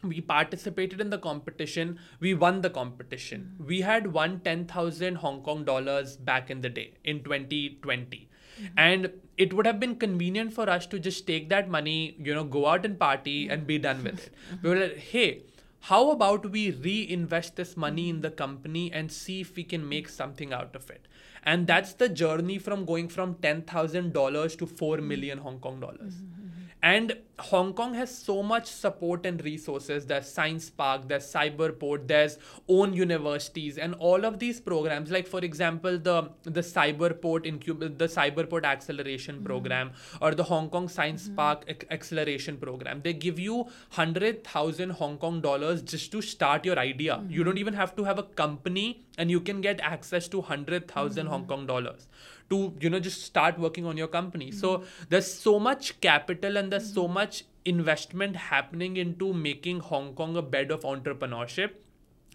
[0.04, 2.00] We participated in the competition.
[2.20, 3.56] We won the competition.
[3.66, 8.30] We had won 10,000 Hong Kong dollars back in the day in 2020.
[8.78, 12.44] And it would have been convenient for us to just take that money, you know,
[12.44, 14.34] go out and party and be done with it.
[14.34, 14.68] Mm-hmm.
[14.68, 15.42] We were like, hey,
[15.82, 20.10] how about we reinvest this money in the company and see if we can make
[20.10, 21.08] something out of it?
[21.44, 26.14] And that's the journey from going from $10000 to 4 million hong kong dollars.
[26.14, 26.46] Mm-hmm.
[26.82, 30.06] And hong kong has so much support and resources.
[30.06, 35.12] There's science park there's cyberport there's own universities and all of these programs.
[35.12, 39.46] Like for example the the cyberport incub the cyberport acceleration mm-hmm.
[39.46, 41.36] program or the hong kong science mm-hmm.
[41.36, 43.02] park ac- acceleration program.
[43.04, 43.56] They give you
[43.94, 47.16] 100000 hong kong dollars just to start your idea.
[47.28, 47.44] You mm-hmm.
[47.44, 51.46] don't even have to have a company and you can get access to 100000 hong
[51.46, 52.08] kong dollars
[52.50, 54.52] to you know just start working on your company.
[54.52, 57.25] So there's so much capital and there's so much
[57.66, 61.72] investment happening into making hong kong a bed of entrepreneurship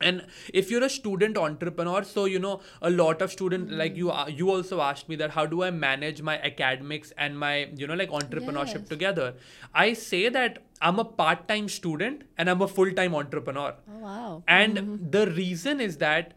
[0.00, 3.76] and if you're a student entrepreneur so you know a lot of student hmm.
[3.76, 7.38] like you uh, you also asked me that how do i manage my academics and
[7.38, 8.88] my you know like entrepreneurship Yes.
[8.88, 9.34] together
[9.74, 14.42] i say that i'm a part-time student and i'm a full-time entrepreneur Oh, wow.
[14.48, 15.10] and mm-hmm.
[15.10, 16.32] the reason is that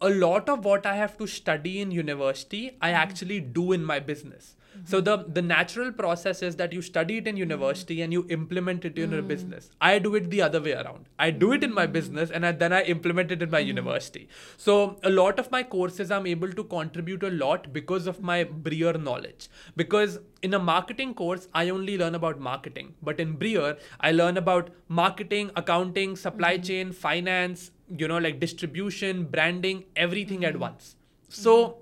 [0.00, 2.96] a lot of what I have to study in university, I mm-hmm.
[2.96, 4.56] actually do in my business.
[4.84, 8.84] So the the natural process is that you study it in university and you implement
[8.84, 9.28] it in your hmm.
[9.28, 9.70] business.
[9.80, 11.08] I do it the other way around.
[11.18, 11.92] I do it in my hmm.
[11.92, 13.68] business and I, then I implement it in my hmm.
[13.68, 14.28] university.
[14.56, 18.44] So a lot of my courses I'm able to contribute a lot because of my
[18.44, 19.48] Breer knowledge.
[19.76, 24.36] Because in a marketing course, I only learn about marketing, but in Breer, I learn
[24.36, 30.96] about marketing, accounting, supply chain, finance, you know, like distribution, branding, everything at once.
[31.28, 31.78] So,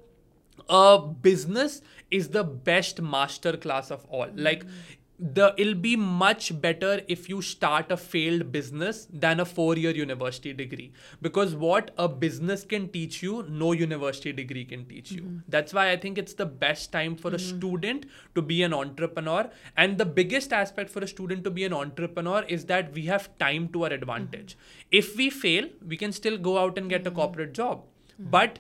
[0.69, 4.29] a business is the best master class of all.
[4.35, 4.65] Like,
[5.19, 10.53] the it'll be much better if you start a failed business than a four-year university
[10.53, 10.93] degree.
[11.21, 15.23] Because what a business can teach you no university degree can teach you.
[15.23, 15.39] Mm-hmm.
[15.49, 17.59] That's why i think it's the best time for a mm-hmm.
[17.59, 18.07] student
[18.37, 19.51] to be an entrepreneur.
[19.77, 23.37] And the biggest aspect for a student to be an entrepreneur is that we have
[23.39, 24.57] time to our advantage.
[24.57, 24.89] Mm-hmm.
[24.93, 27.83] If we fail we can still go out and get a corporate job.
[28.19, 28.59] But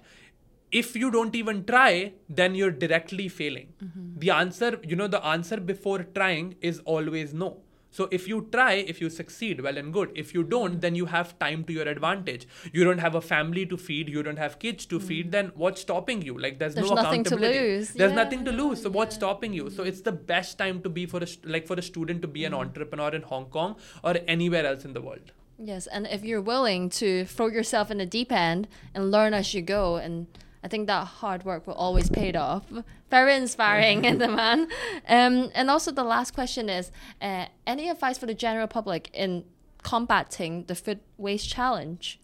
[0.70, 3.72] if you don't even try then you're directly failing
[4.16, 7.56] the answer you know the answer before trying is always no
[7.90, 10.12] So if you try, if you succeed, well and good.
[10.14, 12.46] If you don't, then you have time to your advantage.
[12.72, 15.30] You don't have a family to feed, you don't have kids to feed, mm.
[15.30, 16.38] then what's stopping you?
[16.38, 17.76] Like there's, There's no nothing to accountability.
[17.76, 17.90] lose.
[17.92, 18.82] There's Yeah, nothing to lose.
[18.82, 19.70] So what's stopping you?
[19.70, 22.44] So it's the best time to be for a like for a student to be
[22.44, 22.60] an mm.
[22.60, 25.32] entrepreneur in Hong Kong or anywhere else in the world.
[25.58, 29.54] Yes, and if you're willing to throw yourself in the deep end and learn as
[29.54, 30.28] you go, and
[30.68, 32.64] I think that hard work will always pay off.
[33.08, 34.66] Very inspiring, and Naman.
[35.08, 36.92] Um, and also the last question is:
[37.22, 39.44] uh, any advice for the general public in
[39.82, 42.20] combating the food waste challenge?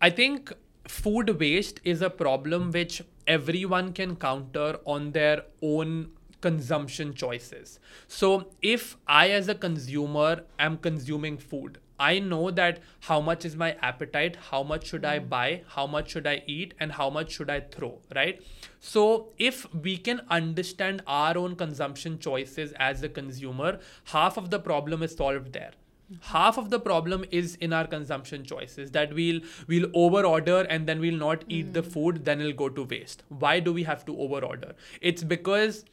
[0.00, 0.50] I think
[0.86, 7.78] food waste is a problem which everyone can counter on their own consumption choices.
[8.06, 13.56] So, if I, as a consumer, am consuming food, I know that how much is
[13.56, 15.28] my appetite, how much should I hmm.
[15.28, 18.40] buy, how much should I eat, and how much should I throw, right?
[18.80, 24.60] So, if we can understand our own consumption choices as a consumer, half of the
[24.60, 25.72] problem is solved there.
[26.08, 26.14] Hmm.
[26.20, 30.86] Half of the problem is in our consumption choices that we'll we'll over order and
[30.86, 31.90] then we'll not eat the hmm.
[31.90, 33.24] food then it'll go to waste.
[33.28, 35.84] Why do we have to over order it's because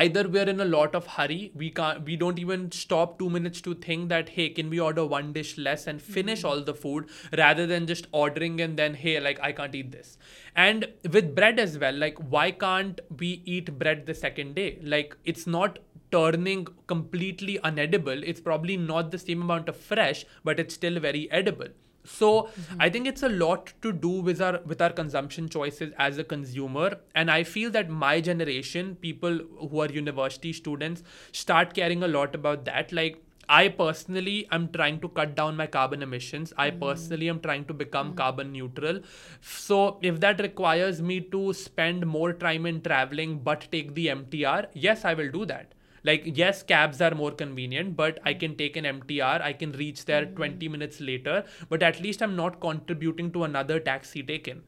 [0.00, 3.60] either we're in a lot of hurry we can't we don't even stop 2 minutes
[3.60, 7.08] to think that hey can we order one dish less and finish all the food
[7.42, 10.18] rather than just ordering and then hey like I can't eat this.
[10.56, 14.78] And with bread as well like why can't we eat bread the second day?
[14.82, 15.78] Like it's not
[16.10, 18.22] turning completely unedible.
[18.26, 21.68] It's probably not the same amount of fresh but it's still very edible
[22.04, 22.80] so mm-hmm.
[22.80, 26.24] i think it's a lot to do with our with our consumption choices as a
[26.24, 26.98] consumer.
[27.14, 32.34] And i feel that my generation people who are university students start caring a lot
[32.34, 32.92] about that.
[32.92, 36.52] Like I personally am trying to cut down my carbon emissions.
[36.56, 36.78] I mm-hmm.
[36.80, 38.16] personally am trying to become mm-hmm.
[38.16, 39.00] carbon neutral.
[39.40, 44.66] So, if that requires me to spend more time in traveling but take the MTR,
[44.74, 45.74] yes, I will do that
[46.04, 50.04] like yes cabs are more convenient but i can take an mtr i can reach
[50.04, 54.62] there 20 minutes later but at least i'm not contributing to another taxi taken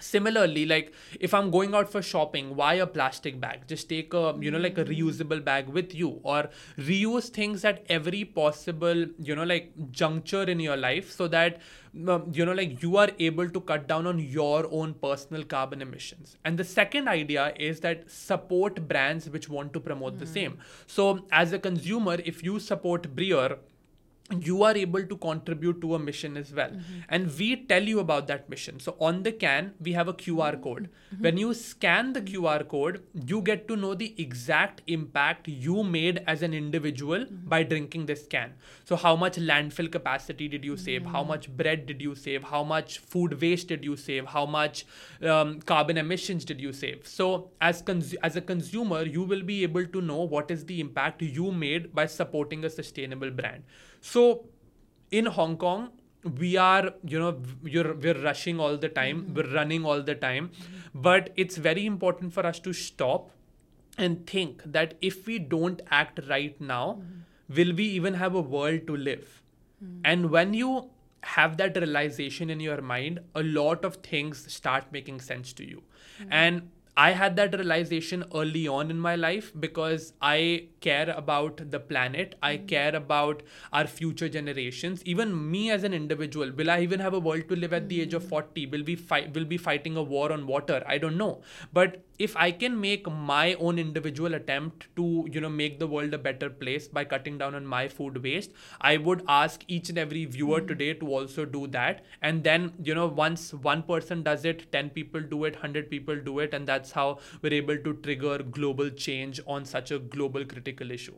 [0.00, 3.66] similarly like if i'm going out for shopping why a plastic bag?
[3.66, 6.48] Just take a you know like a reusable bag with you or
[6.78, 11.60] reuse things at every possible you know like juncture in your life so that
[12.08, 15.82] um, you know like you are able to cut down on your own personal carbon
[15.82, 16.36] emissions.
[16.44, 20.58] And the second idea is that support brands which want to promote the same.
[20.86, 23.58] So as a consumer if you support Breer
[24.40, 26.70] you are able to contribute to a mission as well.
[26.70, 26.98] Mm-hmm.
[27.08, 28.80] And we tell you about that mission.
[28.80, 30.62] So on the can we have a qr mm-hmm.
[30.62, 30.88] code.
[31.14, 31.24] Mm-hmm.
[31.24, 36.22] When you scan the qr code you get to know the exact impact you made
[36.26, 38.54] as an individual by drinking this can.
[38.84, 41.06] So how much landfill capacity did you save?
[41.06, 42.42] How much bread did you save?
[42.44, 44.26] How much food waste did you save?
[44.26, 44.86] How much
[45.22, 47.06] um, carbon emissions did you save?
[47.06, 50.80] So as cons- as a consumer you will be able to know what is the
[50.80, 53.62] impact you made by supporting a sustainable brand
[54.02, 54.44] so
[55.10, 55.90] in Hong Kong,
[56.38, 59.34] we are, you know, you're, we're rushing all the time, mm-hmm.
[59.34, 60.50] we're running all the time.
[60.94, 63.30] But it's very important for us to stop
[63.96, 67.54] and think that if we don't act right now, mm-hmm.
[67.56, 69.42] will we even have a world to live?
[69.82, 70.00] Mm-hmm.
[70.04, 70.90] And when you
[71.22, 75.82] have that realization in your mind, a lot of things start making sense to you.
[76.30, 81.80] And I had that realization early on in my life because I care about the
[81.80, 82.34] planet.
[82.42, 82.66] I hmm.
[82.66, 85.02] care about our future generations.
[85.04, 88.00] Even me as an individual, will I even have a world to live at the
[88.02, 88.36] age of hmm.
[88.36, 88.66] 40?
[88.66, 90.82] Will we fight will be fighting a war on water?
[90.86, 91.42] I don't know.
[91.72, 96.14] But if I can make my own individual attempt to, you know, make the world
[96.14, 99.98] a better place by cutting down on my food waste, I would ask each and
[99.98, 100.66] every viewer hmm.
[100.66, 102.04] today to also do that.
[102.20, 106.16] And then, you know, once one person does it, 10 people do it, 100 people
[106.16, 110.44] do it, and that's how we're able to trigger global change on such a global
[110.44, 111.14] critical issue.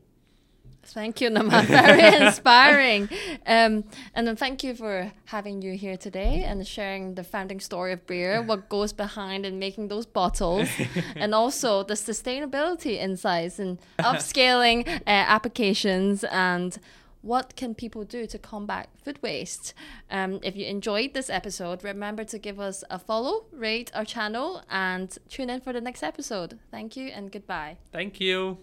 [0.86, 1.64] Thank you, Naman.
[1.66, 3.08] Very inspiring.
[3.46, 3.84] Um,
[4.14, 8.06] and then thank you for having you here today and sharing the founding story of
[8.06, 10.68] Breer, what goes behind in making those bottles,
[11.16, 16.78] and also the sustainability insights and upcycling uh, applications and
[17.22, 19.72] what can people do to combat food waste?
[20.10, 24.62] Um, if you enjoyed this episode, remember to give us a follow, rate our channel,
[24.68, 26.58] and tune in for the next episode.
[26.70, 27.78] Thank you and goodbye.
[27.92, 28.58] Thank you.